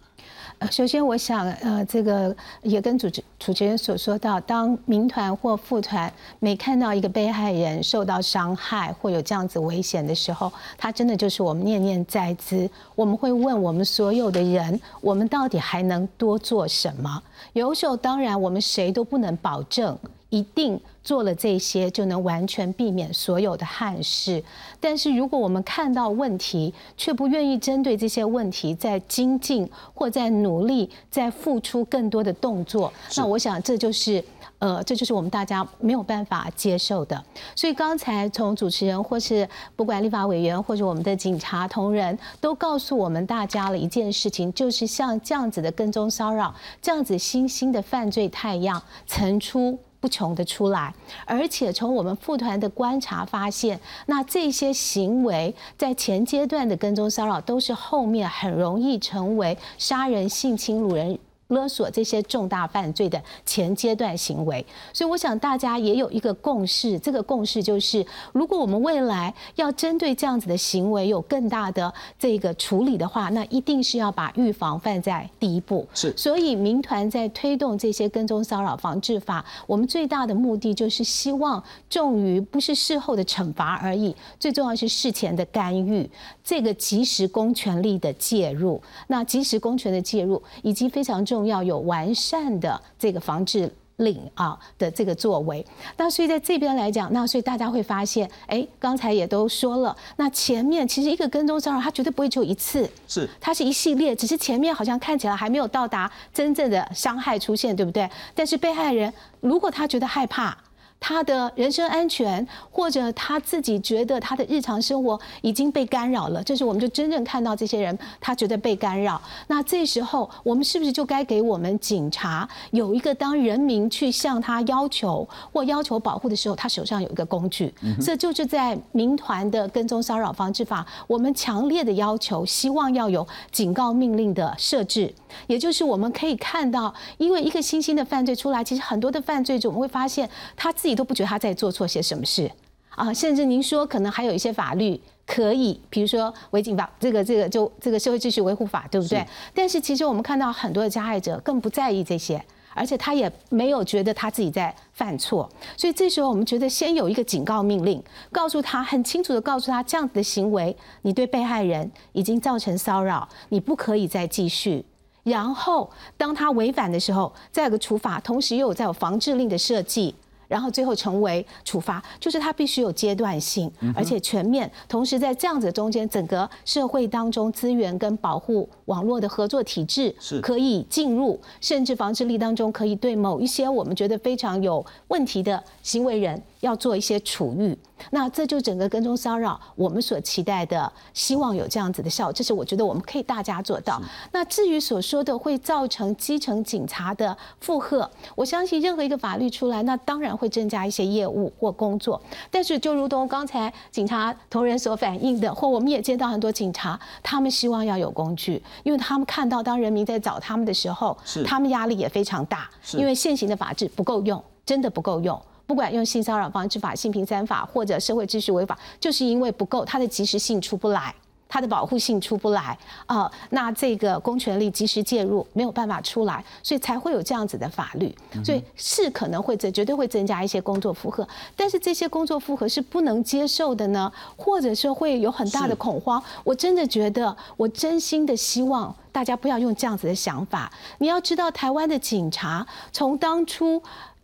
[0.69, 12.69] 首先我想，呃，这个也跟主持主持人所说到，当民团或副团每看到一个被害人受到伤害或有这样子危险的时候，他真的就是我们念念在兹。
[12.93, 17.21] 我们会问我们所有的人，我们到底还能多做什么？
[17.53, 19.97] 有时候，当然我们谁都不能保证。
[20.29, 24.43] 一定做了这些就能完全避免所有的憾事，
[24.79, 34.23] 但是如果我们看到问题却不愿意针对这些问题在精进或在努力，在付出更多的动作，那我想这就是
[34.59, 37.23] 呃，这就是我们大家没有办法接受的。
[37.55, 49.79] 所以刚才从主持人或是不管立法委员或者我们的警察同仁都告诉我们大家了一件事情，就是像这样子的跟踪骚扰，这样子新兴的犯罪态样层出。
[50.01, 50.93] 不穷的出来，
[51.25, 61.17] 而且从我们副团的观察发现，那这些行为在前阶段的跟踪骚扰，都是后面很容易成为杀人、性侵、掳人。
[61.51, 75.85] 勒索这些重大犯罪的前阶段行为，所以我想大家也有一个共识，这个共识就是，如果我们未来要针对这样子的行为有更大的这个处理的话，那一定是要把预防放在第一步。
[75.93, 86.09] 是，所以民团在推动这些跟踪骚扰防治法，我们最大的目的就是希望重于不是事后的惩罚而已，最重要是事前的干预，
[86.43, 91.40] 这个及时公权力的介入，那及时公权的介入以及非常重。
[91.45, 95.63] 要有完善的这个防治令啊的这个作为，
[95.97, 108.09] 那所以在这边来讲，那所以大家会发现，哎，刚才也都说了，那前面其实一个跟踪骚扰，它绝对不会只有一次，是它是一系列，只是前面好像看起来还没有到达真正的伤害出现，对不对？
[108.33, 110.57] 但是被害人如果他觉得害怕。
[111.01, 119.19] 他的人身安全，或者他自己觉得他的日常生活已经被干扰了，这是我们就真正看到这些人，他觉得被干扰。
[119.47, 127.73] 那这时候，我们是不是就该给我们警察有一个，当人民去向他要求或要求保护的时候，他手上有一个工具？
[127.99, 135.11] 这就是在民团的跟踪骚扰防治法，我们强烈的要求，希望要有警告命令的设置。
[135.47, 142.51] 也就是我们可以看到，因为一个新兴的犯罪出来，其实很多的犯罪者我们会发现他自己都不觉得他在做错些什么事
[142.89, 149.25] 啊，甚至您说可能还有一些法律可以，比如说违警法，这个这个就这个社会秩序维护法，对不对？
[149.55, 164.85] 但是其实我们看到很多的加害者更不在意这些，而且他也没有觉得他自己在犯错，所以这时候我们觉得先有一个警告命令，告诉他很清楚的告诉他这样子的行为，你对被害人已经造成骚扰，你不可以再继续。
[165.23, 170.15] 然后，当他违反的时候，再有个处罚，同时又有再有防治令的设计，
[170.51, 174.69] 然后最后成为处罚，就是它必须有阶段性，而且全面。
[174.89, 187.77] 同时，在这样子中间，整个社会当中资源跟保护网络的合作体制是可以进入，甚至防治力当中可以对某一些我们觉得非常有问题的行为人要做一些处遇。
[188.09, 194.01] 那这就整个跟踪骚扰，我们所期待的，希望有这样子的效果，这是我觉得我们可以大家做到。
[194.31, 202.19] 那至于所说的会造成基层警察的负荷，我相信任何一个法律出来，那当然会增加一些业务或工作。
[202.49, 215.39] 但是就如同刚才警察同仁所反映的，或我们也见到很多警察，他们希望要有工具，因为他们看到当人民在找他们的时候，他们压力也非常大，因为现行的法制不够用，真的不够用。
[215.71, 221.15] 不管用性骚扰防治法、性平三法或者社会秩序违法，就是因为不够，它的及时性出不来，
[221.47, 223.31] 它的保护性出不来啊。
[223.51, 228.13] 那这个公权力及时介入没有办法出来，所以才会有这样子的法律。
[228.43, 231.25] 所以是可能会增，绝对会增加一些工作负荷。
[231.55, 236.21] 但是这些工作负荷是不能接受的呢，或者说会有很大的恐慌。
[236.43, 240.69] 我真的觉得，我真心的希望大家不要用这样子的想法。
[240.97, 243.81] 你要知道，台湾的警察从当初。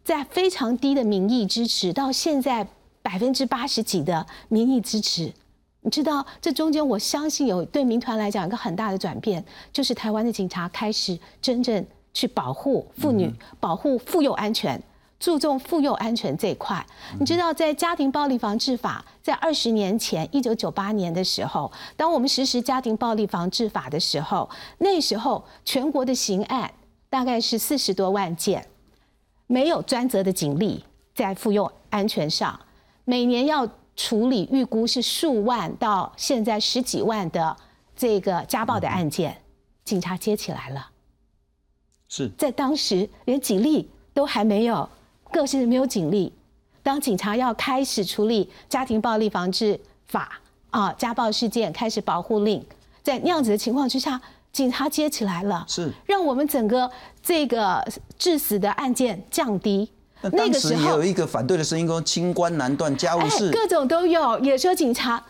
[0.08, 2.66] 在非常低的民意支持，到现在
[3.02, 5.34] 百分之八十几的民意支持，
[5.82, 9.44] 你知道这中间，我相信有对民团来讲一个很大的转变，
[9.74, 14.82] 就是台湾的警察开始真正去保护妇女、保护妇幼安全，
[15.20, 16.82] 注重妇幼安全这一块。
[17.20, 26.72] 你知道，在家庭暴力防治法在二十年前，一九九八年的时候，当我们实施家庭暴力防治法的时候，那时候全国的刑案
[27.10, 28.66] 大概是四十多万件。
[29.48, 30.84] 没有专责的警力
[31.16, 32.60] 在妇幼安全上，
[33.06, 37.56] 每年要处理预估是数万到现在十几万的
[37.96, 39.42] 这个家暴的案件，
[39.84, 40.90] 警察接起来了。
[42.10, 44.88] 是在当时连警力都还没有，
[45.32, 46.32] 各县没有警力。
[46.84, 52.66] 当警察要开始处理家庭暴力防治法啊家暴事件，开始保护令，
[53.02, 54.22] 在那样子的情况之下。
[54.58, 56.90] 警察接起来了，是让我们整个
[57.22, 59.88] 这个致死的案件降低。
[60.32, 64.40] 那个时候也有一个反对的声音，说清官难断家务事，各种都有。
[64.40, 65.24] 也说警察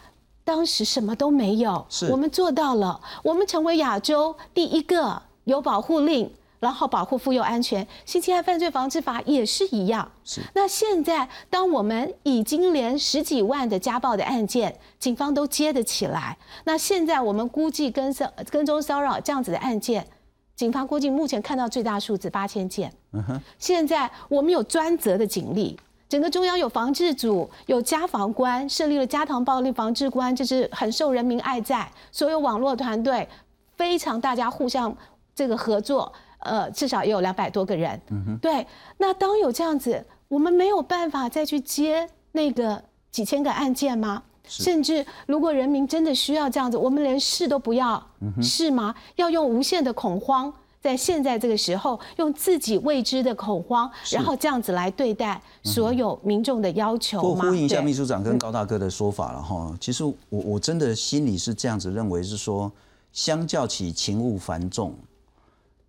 [0.46, 6.32] 当时什么都没有，是我们做到了，我们成为亚洲第一个有保护令。
[6.60, 10.12] 然后保护妇幼安全，性侵害犯罪防治法也是一样。
[10.24, 10.41] 是。
[10.56, 16.38] 那现在，当我们已经连十几万的家暴的案件，警方都接得起来。
[16.63, 20.08] 那现在我们估计跟骚跟踪骚扰这样子的案件，
[20.56, 22.91] 警方估计目前看到最大数字八千件。
[23.13, 23.39] 嗯哼。
[23.60, 31.91] 现在我们有专责的警力，整个中央有防治组，有家防官，设立了家庭暴力防治官，这是很受人民爱戴。
[32.12, 33.30] 所有网络团队
[33.76, 34.96] 非常大家互相
[35.36, 36.12] 这个合作。
[36.48, 38.00] 呃，至少也有两百多个人。
[38.42, 38.66] 对，
[38.98, 42.82] 那当有这样子，我们没有办法再去接那个
[43.12, 44.24] 几千个案件吗？
[44.50, 48.02] 甚至如果人民真的需要这样子，我们连试都不要，
[48.42, 48.96] 是吗？
[49.18, 57.50] 要用无限的恐慌，在现在这个时候，用自己未知的恐慌，然后这样子来对待所有民众的要求吗？
[57.50, 59.76] 呼应一下秘书长跟高大哥的说法了哈。
[59.82, 62.72] 其实我我真的心里是这样子认为，是说
[63.12, 64.96] 相较起勤务繁重。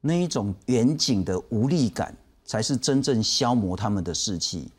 [0.00, 4.70] 那一种远景的无力感，才是真正消磨他们的士气。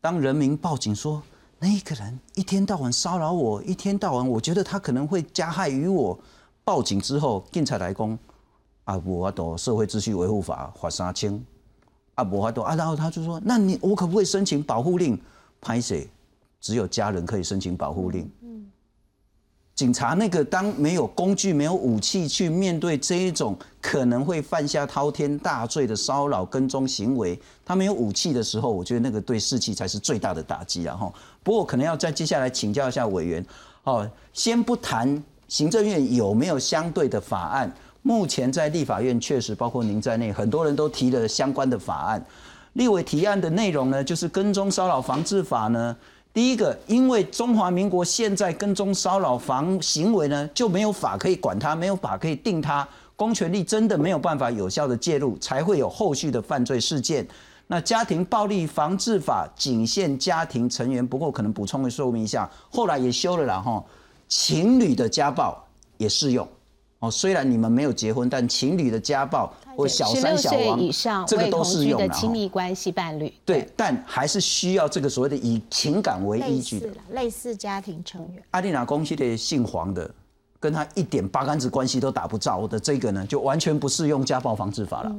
[0.00, 1.22] 当人民报警说
[1.58, 6.18] 那一个人一天到晚骚扰我，一天到晚我觉得他可能会加害于我，
[6.62, 8.16] 报警之后，警察来攻，
[8.84, 11.44] 啊，无法度社会秩序维护法罚三千，
[12.14, 15.20] 啊，无法度啊，然后他就说，那你我可不可以申请保护令？
[15.60, 16.08] 拍谁？
[16.60, 18.30] 只有家人可以申请保护令。
[19.78, 31.14] 警察那个当没有工具、没有武器去面对这一种可能会犯下滔天大罪的骚扰跟踪行为，他没有武器的时候，我觉得那个对士气才是最大的打击然后，
[31.44, 33.46] 不过可能要再接下来请教一下委员，
[33.84, 42.20] 哦，先不谈行政院有没有相对的法案，目前在立法院确实包括您在内，很多人都提了相关的法案。
[42.72, 45.96] 立委提案的内容呢，就是跟踪骚扰防治法呢。
[46.38, 57.26] 第一个，因为中华民国现在跟踪骚扰防行为呢，就没有法可以管他，没有法可以定他，公权力真的没有办法有效的介入，才会有后续的犯罪事件。
[57.66, 63.84] 那家庭暴力防治法仅限家庭成员，不过可能补充的说明一下，后来也修了啦哈，
[64.28, 65.60] 情侣的家暴
[65.96, 66.48] 也适用。
[67.00, 76.90] 哦，虽然你们没有结婚，但情侣的家暴或小三小王以上这个都适用的亲密关系伴侣，对，但还是需要这个所谓的以情感为依据的。
[77.10, 78.42] 类似家庭成员。
[78.50, 80.10] 阿丽娜公司的姓黄的，
[80.58, 85.16] 跟他一点八竿子关系都打不着的这个呢，就完全不适用家暴防治法了。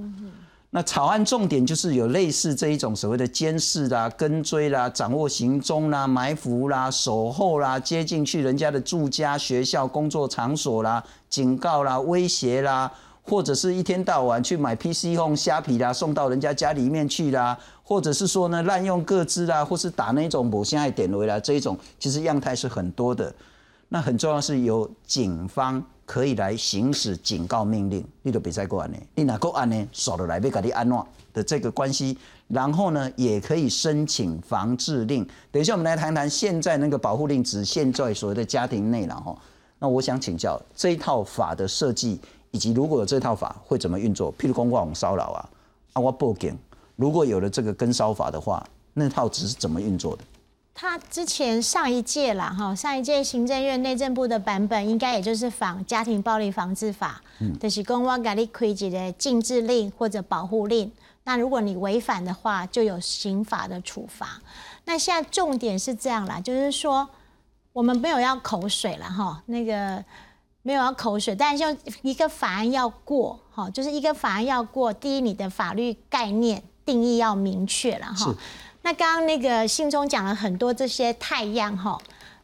[0.72, 12.92] 那草案重点就是有类似这一种所谓的监视啦、跟追啦、掌握行踪啦、埋伏啦、守候啦、接近去人家的住家、学校、工作场所啦、警告啦、威胁啦、
[13.24, 23.34] 或者是一天到晚去买 PC Home 虾皮啦，送到人家家里面去啦，或者是说呢滥用各资啦，或是打那种某些爱点位啦，这一种其实样态是很多的。
[23.92, 29.88] 那很重要是由警方可以来行使警告命令，你都别再过安呢，你哪够安呢？
[29.92, 35.24] 少了来被给你安诺的这个关系，然后呢也可以申请防治令。
[35.52, 39.38] 等一下我们来谈谈现在那个保护令只限在所谓的家庭内了哈。
[39.78, 44.34] 那我想请教这一套法的设计，以及如果有这套法会怎么运作？
[44.36, 45.50] 譬如公网骚扰啊，
[45.94, 46.58] 啊我报警，
[46.96, 50.24] 如果有了这个跟骚法的话，那套只是怎么运作的？
[50.82, 57.22] 他之前上一届啦，哈，上一届行政院内政部的版本，应该也就是仿家庭暴力防治法，
[57.60, 60.90] 就是公我给你开几的禁制令或者保护令，
[61.26, 64.40] 那如果你违反的话，就有刑法的处罚。
[64.86, 67.10] 那现在重点是这样啦，就是说
[67.74, 70.02] 我们没有要口水了哈，那个
[70.62, 78.34] 没有要口水，但是就一个法案要过，哈，就是一个法案要过，第一，你的法律概念定义要明确了哈。
[78.82, 81.98] 那刚刚那个信中讲了很多这些太阳哈，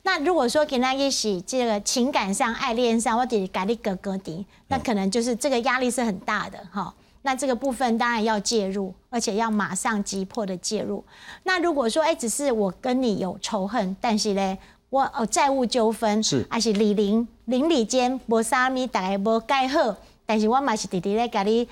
[0.03, 6.93] 那如果说给他一起这个情感上、爱恋上，或者改立哥哥的，那可能就是这个压力是很大的哈。
[7.23, 11.03] 那这个部分当然要介入，而且要马上急迫的介入。
[11.43, 14.57] 那如果说哎，只是我跟你有仇恨，但是呢，
[14.89, 21.67] 我哦债务纠纷是，还是邻邻邻里间无啥咪大家无盖好，但是我嘛是弟弟咧，给你。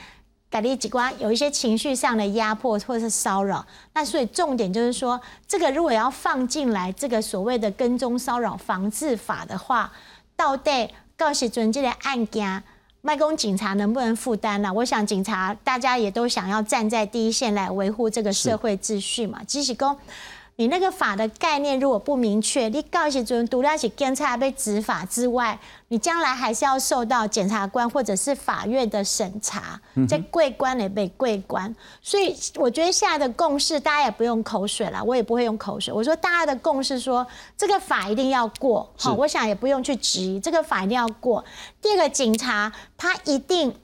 [0.53, 9.91] 改立机关有一些情绪上的压迫或者是骚扰，那所以重点就是说，这个如果要放进来这个所谓的跟踪骚扰防治法的话，
[10.35, 10.87] 到底
[11.17, 12.63] 告诉准这个案件，
[13.01, 14.71] 麦公警察能不能负担呢？
[14.71, 19.97] 我想警察大家也都想要站在第一线来维护这个社会秩序嘛，即使公。
[20.55, 31.75] 你那个法的概念如果不明确，你告诉主任独立起监察被执法之外，你将来还是要受到检察官或者是法院的审查，在贵官也被贵官。
[32.01, 35.91] 所以我觉得现在的共识，大家也不用口水了，我也不会用口水。
[35.91, 37.25] 我说大家的共识说，
[37.57, 41.43] 这个法一定要过，好，我想也不用去质疑，这个法一定要过。
[41.81, 43.75] 第二个，警察他一定。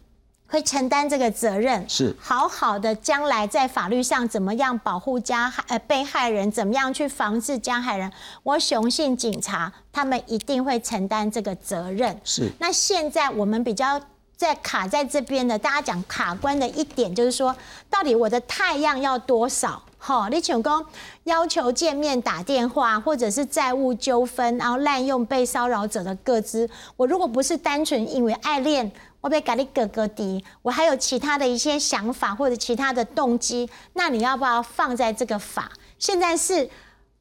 [0.50, 8.12] 会承担这个责任，是好好的将来在法律上怎么样保护加害呃被害人，怎么样去防治加害人，
[8.44, 12.20] 我雄信警察他们一定会承担这个责任。
[12.24, 14.02] 是那现在我们比较
[14.36, 17.56] 在卡在这边的，大家讲卡关的一点就是说，
[17.90, 19.84] 到底我的太阳要多少？
[20.02, 20.84] 好，你请公
[21.26, 28.92] 要求见面打电话，或者是债务纠纷，然后滥用被骚扰者的个资，我如果不是单纯因为爱恋。
[29.22, 35.70] 我被咖喱哥哥的，我还有其他的一些想法或者其他的动机，那你要不要放在这个法？
[35.98, 36.70] 现在是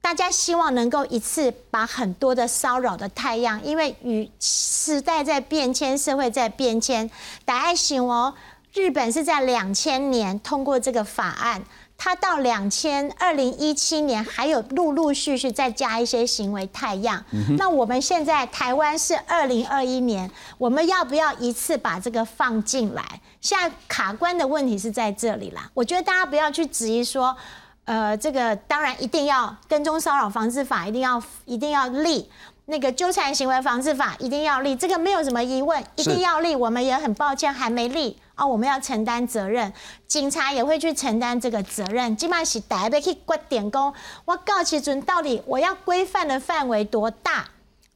[0.00, 7.10] 大家希望能够一次把很多的骚扰的太阳，因为与时代在变迁，社会在变迁，
[7.44, 8.32] 大家想哦，
[8.72, 11.64] 日本是在两千年通过这个法案。
[12.00, 17.22] 他到两千二零一七年还有陆陆续续再加一些行为太阳，
[17.58, 23.20] 那我们现在台湾是二零二一年，我们要不要一次把这个放进来？
[23.40, 25.68] 现在卡关的问题是在这里啦。
[25.74, 27.36] 我觉得大家不要去质疑说，
[27.84, 32.30] 呃，这个当然一定要跟踪骚扰防治法一定要一定要立，
[32.66, 36.54] 那个纠缠行为防治法一定要立，这个没有什么疑问，一定要立。
[36.54, 38.16] 我们也很抱歉还没立。
[38.38, 39.72] 哦，我们要承担责任，
[40.06, 42.16] 警察也会去承担这个责任。
[42.16, 43.92] 基本上是大家去决点工，
[44.24, 47.44] 我告其准到底我要规范的范围多大？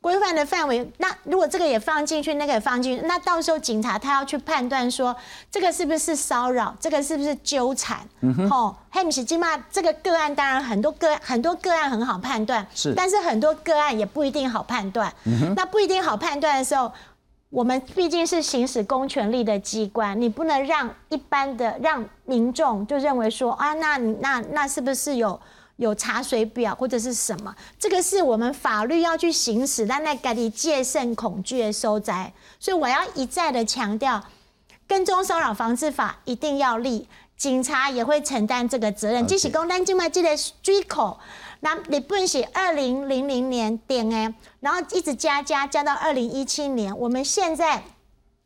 [0.00, 5.14] 规范的范围，那如果这个也放进去，那个也放进去，那到时候警察他要去判断说，
[5.48, 8.00] 这个是不是骚扰，这个是不是纠缠？
[8.50, 15.14] 吼，嘿，米是起码这个个案，当然很多个很多个案很好判断，是，但是很多个案也不一定好判断。
[15.54, 16.90] 那不一定好判断的时候。
[17.52, 25.38] 我们毕竟是行使公权力的机关，你不能让一般的让民众就认为说啊，那那那是不是有
[25.76, 27.54] 有查水表或者是什么？
[27.78, 32.32] 这个是我们法律要去行使，但那该你戒慎恐惧的收窄。
[32.58, 34.24] 所以我要一再的强调，
[34.86, 37.06] 跟踪骚扰防治法一定要立，
[37.42, 39.26] 警察也会承担这个责任。
[39.26, 40.30] 即使公单境外记得
[40.62, 41.18] 追口。
[41.58, 47.82] 那日本是二零零零年定诶，然后一直加加加到二零一七年，我们现在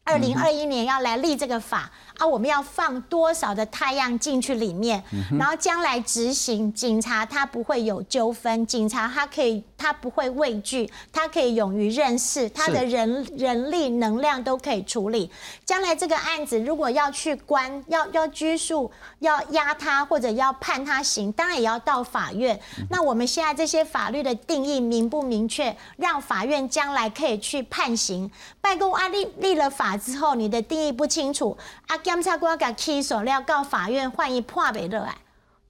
[0.04, 1.92] 二零二一年要来立这个法。
[2.18, 5.02] 啊，我们要放多少的太阳进去里面，
[5.38, 15.30] 然后将来执行，警察他不会有纠纷，警察他可以，他不会畏惧，他可以勇于认识，他的人人力能量都可以处理。
[15.64, 18.90] 将来这个案子如果要去关，要要拘束，
[19.20, 22.60] 要压他或者要判他刑，当然也要到法院。
[22.90, 28.30] 那我们现在这些法律的定义明不明确，让法院将来可以去判刑？
[28.60, 31.56] 办公阿立立了法法之后，你的定义不清楚，
[31.86, 35.12] 啊，检察官给起诉了，告法院换一破北热爱。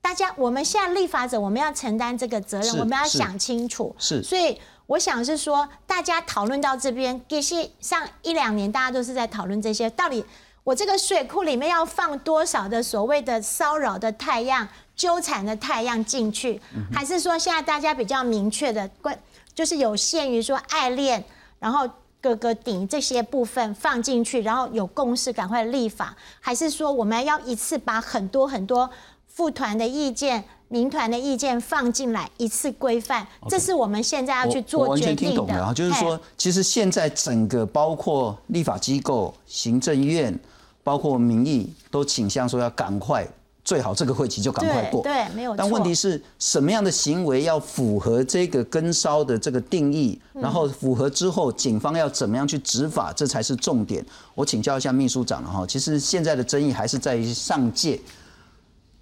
[0.02, 3.96] 大家，我们现在立法者，我们要承担这个责任，我们要想清楚。
[3.98, 10.22] 是，所以我想是说，大家讨论到这边，其实上一两年大家都是在讨论这些，到底
[10.62, 16.60] 我这个水库里面要放多少的所谓的骚扰的太阳、纠缠的太阳进去，
[16.92, 19.18] 还是说现在大家比较明确的关，
[19.54, 21.24] 就是有限于说爱恋，
[21.58, 21.88] 然后
[22.26, 28.90] 各个顶这些部分放进去，然后有共识赶快立法，还是说我们要一次把很多很多。
[29.28, 35.74] 副团的意见、民团的意见放进来一次规范，这是我们现在要去做决定的。
[35.74, 40.36] 就是说，其实现在整个包括立法机构、行政院，
[40.82, 43.28] 包括民意，都倾向说要赶快，
[43.66, 45.02] 最好这个会期就赶快过。
[45.02, 54.06] 对，没有但问题是什么样的行为要符合这个跟烧的这个定义，然后符合之后，警方要怎么样去执法，这才是重点。
[54.36, 58.00] 我请教一下秘书长了哈，其实现在的争议还是在于上届。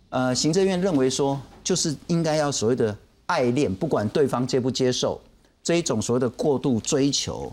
[0.09, 2.97] 呃，行政院认为说，就是应该要所谓的
[3.27, 5.21] 爱恋，不管对方接不接受，
[5.63, 7.53] 这一种所谓的过度追求，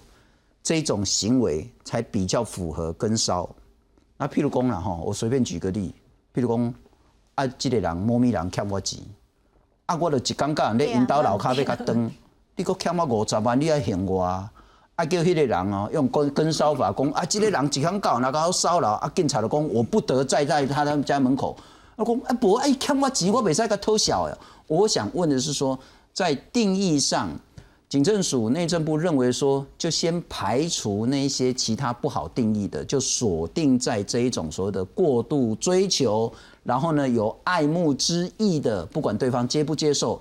[0.64, 3.50] 这一种行为才比较符合跟梢。
[4.16, 5.94] 那譬如公了哈，我随便举个例，
[6.34, 6.74] 譬如讲，
[7.42, 9.00] 啊，即个人猫咪人欠我钱，
[9.88, 12.12] 啊，我著一刚刚咧引导楼卡要甲登，
[12.56, 14.52] 你搁欠我五十万，你要还我啊？
[14.96, 21.58] 啊，叫迄个人哦，用跟跟骚法讲，啊，即个人一刚刚那个骚扰，啊，警察就讲，我不得再在他他们家门口。
[21.96, 24.38] 我讲啊，不，哎，欠我钱，我袂使甲偷笑呀。
[24.68, 25.78] 我想问的是说，
[26.14, 27.30] 在定义上，
[27.92, 36.32] 警政署、内政部认为说，就先排除那些其他不好定义的，就锁定在这一种所谓的过度追求，
[36.64, 40.18] 然后呢有爱慕之意的，不管对方接不接受，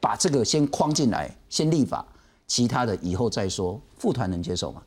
[0.00, 2.06] 把这个先框进来，先立法，
[2.46, 3.80] 其他的以后再说。
[3.96, 4.82] 副团能接受吗？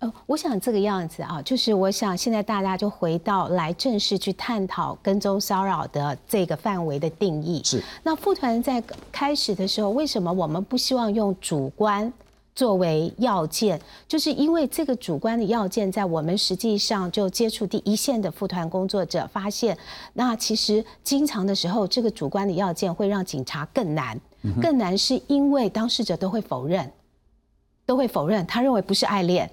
[0.00, 7.60] 呃，我想这个样子啊，就是我想现在大家就回到来正式去探讨跟踪骚扰的这个范围的定义。
[7.62, 7.82] 是。
[8.02, 8.82] 那副团在
[9.12, 12.10] 开始的时候，为什么我们不希望用主观
[12.54, 13.78] 作为要件？
[14.08, 19.76] 就是因为这个主观的要件，在我们实际上就接触第一线的副团工作者发现，
[20.14, 24.18] 那其实经常的时候，这个主观的要件会让警察更难，
[24.62, 26.90] 更难是因为当事者都会否认，
[27.84, 29.50] 都会否认，他认为不是爱恋。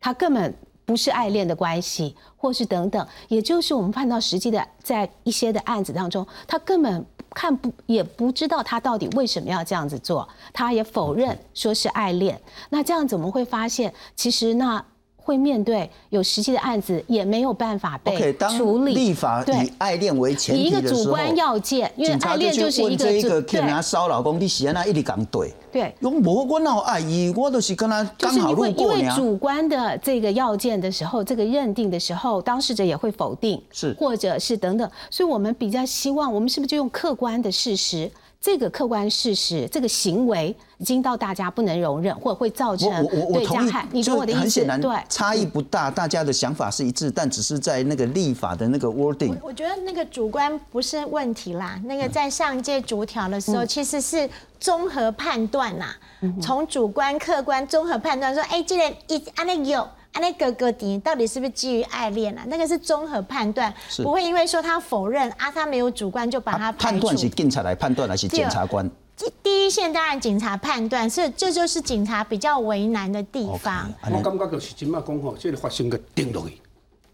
[0.00, 12.40] 他根本不是爱恋的关系，或是等等，也就是我们看到实际的在一些的案子当中，他根本看不也不知道他到底为什么要这样子做，他也否认说是爱恋。
[12.70, 13.92] 那这样子我们会发现？
[14.16, 14.84] 其实那。
[15.22, 18.94] 会面对有实际的案子，也没有办法被处理。
[18.94, 25.52] 立法以爱恋为前提以一个主观要件，因为爱恋就是一个这个骗人骚扰工，你喜欢他一直讲对。
[25.72, 34.90] 对，用无我哪爱伊，我都是跟他刚好路过因为主观的这个要件的时候，这个认定的时候，当事者也会否定，是或者是等等。
[35.10, 38.10] 所以我们比较希望，我们是不是就用客观的事实？
[38.40, 43.86] 这个客观事实，这个行为已经到大家不能容忍，或者会造成对加害。
[43.92, 44.64] 你懂我的意思？
[44.80, 49.36] 对，差异不大，大家的想法是一致，但只是在那个立法的那个 wording。
[49.42, 51.78] 我觉得那个主观不是问题啦。
[51.84, 54.26] 那个在上一届逐条的时候，其实是
[54.58, 55.94] 综合判断呐，
[56.40, 59.86] 从主观、客观综合判断说，哎，这个一安那有。
[60.12, 62.44] 啊，那哥哥迪到底是不是基于爱恋啊？
[62.48, 68.90] 那个是综合判断，不会因为说他否认啊，他没有主观就把他判断是警察来判断，还是检察官？
[69.16, 73.92] 第第一线当然警察判断，是这就是警察比较为难的地方。
[74.10, 76.58] 我感觉就是今麦讲吼，这个发生个定落去，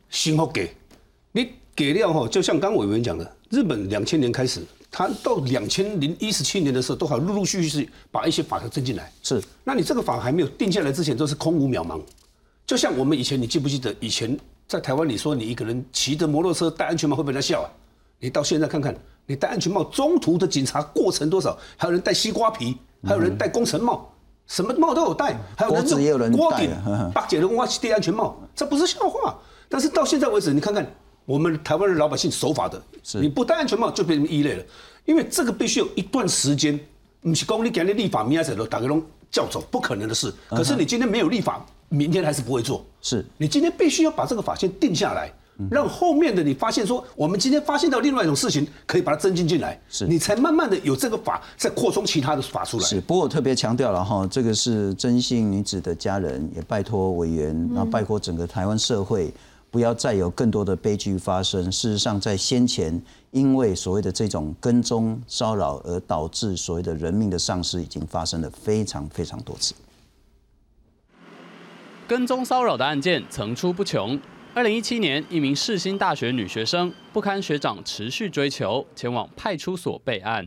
[0.09, 0.75] 幸福给，
[1.33, 9.13] 你给了吼，就像刚委员讲的，日本两千年开始，他到两千零一十七年的时候，都还陆陆续续是把一些法条增进来。
[9.23, 12.01] 是，那你这个法还没有定下来之前，都是空无渺茫。
[12.67, 14.37] 就像我们以前，你记不记得以前
[14.67, 17.71] 在台湾，你说你一个人骑着摩托车戴安全帽会被人笑啊？
[18.19, 18.93] 你到现在看看，
[19.25, 21.57] 你戴安全帽中途的警察过程多少？
[21.77, 24.13] 还有人戴西瓜皮，还有人戴工程帽，
[24.49, 26.71] 什么帽都有戴，还有人锅顶、
[27.15, 29.39] 八姐的挖戴安全帽，这不是笑话。
[29.69, 30.85] 但是到现在为止，你看看
[31.25, 32.83] 我们台湾的老百姓守法的，
[33.21, 34.65] 你不戴安全帽就变成异类了，
[35.05, 36.77] 因为这个必须有一段时间，
[37.23, 39.01] 不是讲你今天立法，明仔载都打个龙
[39.31, 40.35] 叫走，不可能的事。
[40.49, 41.65] 可是你今天没有立法。
[41.89, 43.25] 明天还是不会做，是。
[43.39, 45.33] 你今天必须要把这个法先定下来，
[45.71, 50.07] 让后面的你发现说，我们今天发现到另外一种事情，可以把它增进进来，是。
[50.07, 52.85] 你才慢慢的有这个法再扩充其他的法出来。
[52.85, 59.33] 是，不过我特别强调了哈，这个是真性女子的家人，也拜托委员，然后拜托整个台湾社会，
[59.71, 61.71] 不要再有更多的悲剧发生。
[61.71, 69.73] 事实上，在先前因为所谓的这种跟踪骚扰而导致所谓的人命的丧失，已经发生了非常非常多次。
[72.09, 74.17] 跟踪骚扰的案件层出不穷，
[74.55, 80.47] 二零一七年，一名世新大学女学生不堪学长持续追求，前往派出所备案。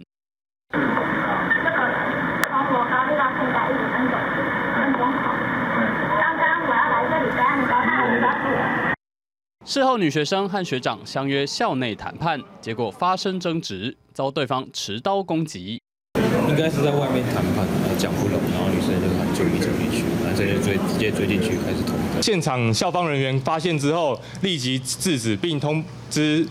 [9.65, 15.81] 事后，女学生和学长相约校内谈判，结果发生争执，遭对方持刀攻击。
[16.47, 20.05] 应该是在外面谈判，讲不拢，然后女生就喊救命走进去，
[20.39, 21.95] 直接追直接追进去开始捅。
[22.21, 26.47] 现场校方人员发现之后，立即制止并通知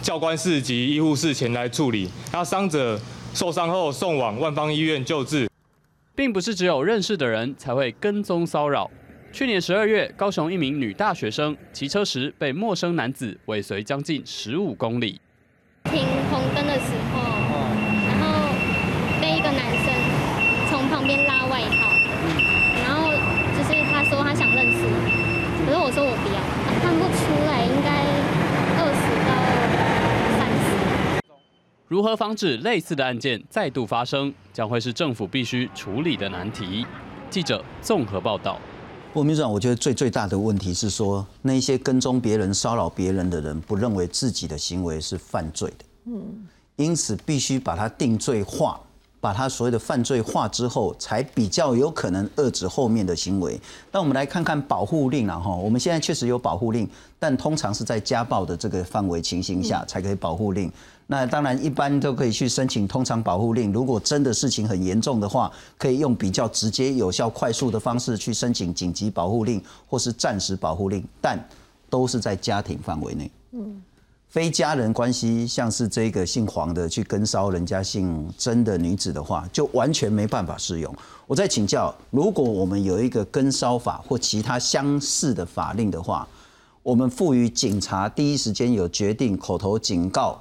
[0.00, 2.08] 教官室及医护室前来处理。
[2.32, 2.98] 那伤者
[3.34, 5.48] 受伤后送往万方医院救治。
[6.14, 8.90] 并不是只有认识的人才会跟踪骚扰。
[9.32, 15.20] 去年十二月，高雄一名女大学生骑车时被陌生男子尾随将近十五公里。
[15.84, 17.20] 停红灯的时候，
[18.08, 18.48] 然后
[19.20, 19.92] 被一个男生
[20.70, 21.88] 从旁边拉外套，
[22.84, 23.12] 然后
[23.56, 24.94] 就是他说他想认识我，
[25.64, 26.40] 可是我说我不要，
[26.82, 27.88] 看不出来应该
[28.76, 29.30] 二十到
[30.36, 30.68] 三十。
[31.90, 36.86] 如何防止类似的案件再度发生，将会是政府必须处理的难题。
[37.28, 38.60] 记者综合报道。
[39.12, 48.80] 不，民主党我觉得最最大的问题是说，那些跟踪别人、骚扰别人的人，不认为自己的行为是犯罪的，嗯，因此必须把它定罪化，
[49.20, 53.60] 把它所谓的犯罪化之后，才比较有可能遏制后面的行为。
[53.90, 56.88] 那我们来看看保护令了哈，我们现在确实有保护令，
[57.18, 60.70] 但通常是在家暴的这个范围情形下才可以保护令。
[61.12, 63.72] 那当然，一般都可以去申请通常保护令。
[63.72, 71.36] 如果真的事情很严重的话，可以用比较直接、有效、快速的方式去申请紧急保护令或是暂时保护令，但
[71.88, 73.28] 都是在家庭范围内。
[73.50, 73.82] 嗯，
[74.28, 80.94] 非家人关系，像是这个姓黄的去跟骚人家姓曾的女子的话，就完全没办法适用。
[81.26, 86.28] 我再请教，如果我们有一个跟骚法或其他相似的法令的话，
[86.84, 90.40] 我们赋予警察第一时间有决定口头警告。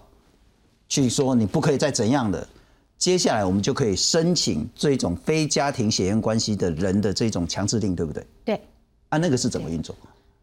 [0.90, 2.46] 去说你不可以再怎样的，
[2.98, 8.26] 接下来我们就可以申请这种非家庭血缘关系的人的这种强制令，对不对？
[8.44, 8.62] 对。
[9.10, 9.96] 啊，那个是怎么运作？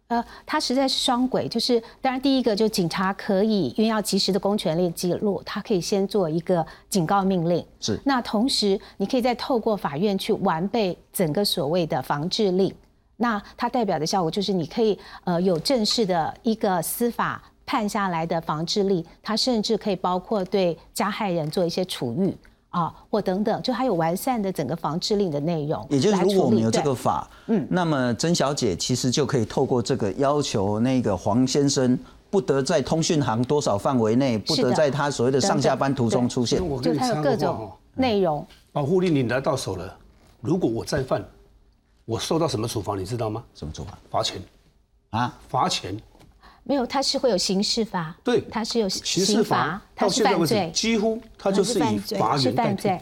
[0.08, 7.64] 呃，它实在是双轨，就是当然第一个就警察可以因为要及时的公权力记录，他可以先做一个警告命令。
[7.80, 8.00] 是。
[8.04, 12.72] 那同时你可以再透过法院去完备整个所谓的防治令，
[13.16, 17.42] 那它代表的效果就是你可以呃有正式的一个司法。
[17.66, 22.34] 判下来的防治力，它甚至可以包括对加害人做一些处遇
[22.70, 25.84] 啊，或等等，就还有完善的整个防治令的内容。
[25.90, 31.98] 也就是如果我们有这个法，嗯，那么曾小姐其实就可以透过这个要求，那个黄先生
[32.30, 36.58] 不得在通讯行多少范围内，不得在他所谓的上下班途中出现。
[36.80, 38.46] 就他有各种内容。
[38.72, 39.96] 保护令你拿到手了，
[40.40, 41.24] 如果我再犯，
[42.04, 42.94] 我受到什么处罚？
[42.94, 43.42] 你知道吗？
[43.54, 43.98] 什么处罚？
[44.10, 44.40] 罚钱
[45.10, 45.98] 啊，罚钱。
[46.68, 53.00] 没有，他是会有刑事罚，对，他是有刑事罚，他是犯罪，几乎他就是以罚是犯罪，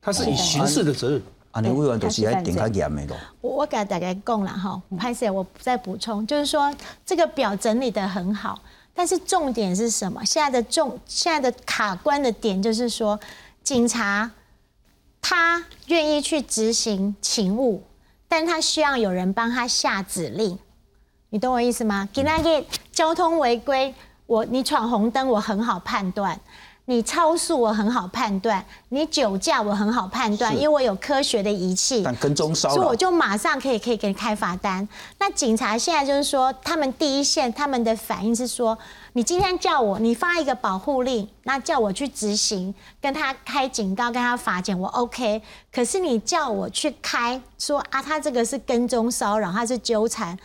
[0.00, 1.22] 他是以刑事的责任。
[1.50, 3.16] 啊，你委员都是来顶他严的咯。
[3.40, 6.72] 我我给大家讲了哈，潘 Sir，我再补充，就是说
[7.04, 8.60] 这个表整理的很好，
[8.94, 10.22] 但是重点是什么？
[10.24, 13.18] 现在的重现在的卡关的点就是说，
[13.64, 14.30] 警察
[15.22, 17.82] 他愿意去执行勤务，
[18.28, 20.58] 但他需要有人帮他下指令。
[21.30, 22.08] 你懂我意思吗？
[22.12, 23.92] 给那个交通违规，
[24.26, 26.34] 我你闯红灯，我很好判断；
[26.84, 32.02] 你超速，我很好判断；你酒驾，我很好判断，因为我有科学的仪器。
[32.04, 34.88] 但跟踪骚扰，所以我就马上可以可以给你开罚单。
[35.18, 38.78] 那警察现在就是说，他们第一线，他们的反应是说，
[39.14, 45.42] 你今天叫我，你发一个保护令，那叫我去执行，跟他开警告，跟他罚钱，我 OK。
[45.72, 50.38] 可是你叫我去开，说啊，他这个是跟踪骚扰，他是纠缠。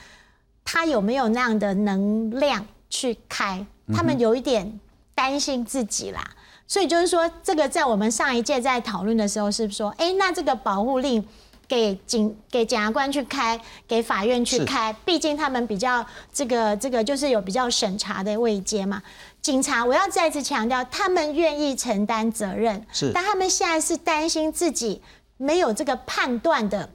[0.64, 3.66] 他有没有那样的能量去开？
[3.94, 4.80] 他们有一点
[5.14, 6.24] 担心自己啦，
[6.66, 11.26] 所以就是说，这个在我们上一届在讨论的时候，是说，哎，那这个保护令
[11.68, 19.04] 给警给检察官去开，给法院去开，毕竟他们比较这个这个就是有比较审查的位阶嘛。
[19.42, 25.02] 警察，我要再次强调，他们愿意承担责任，是，但他们现在是担心自己
[25.36, 26.90] 没有这个判断的。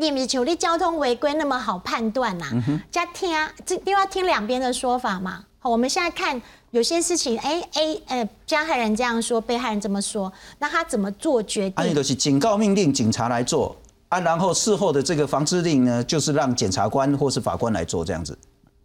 [0.00, 2.46] 你们求力交通违规那么好判断呐？
[2.90, 5.44] 加听啊，这又要听两边的说法嘛。
[5.58, 6.40] 好，我们现在看
[6.70, 11.90] 有些事情，哎 A 呃加害人这样说，被害人这么说，那他怎么做决定？
[11.90, 13.76] 啊，都是警告命令，警察来做
[14.08, 18.36] 啊，然后事后的这个防治令呢，就是让检察官或是法官来做这样子。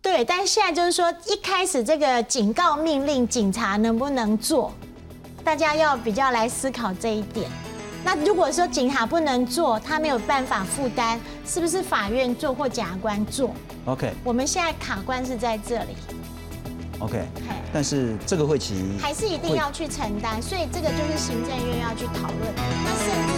[0.02, 4.74] 对，但是现在就是说，一开始这个警告命令，警察能不能做？
[5.46, 7.50] 大家要比较来思考这一点。
[8.06, 13.50] 那如果说警察不能做，他没有办法负担，是不是法院做或检察官做
[13.86, 15.98] ？OK 我们现在卡关是在这里
[17.00, 22.54] ，OK，嘿但是这个会期还是一定要去承担，所以这个就是行政院要去讨论。
[22.56, 23.34] 那甚至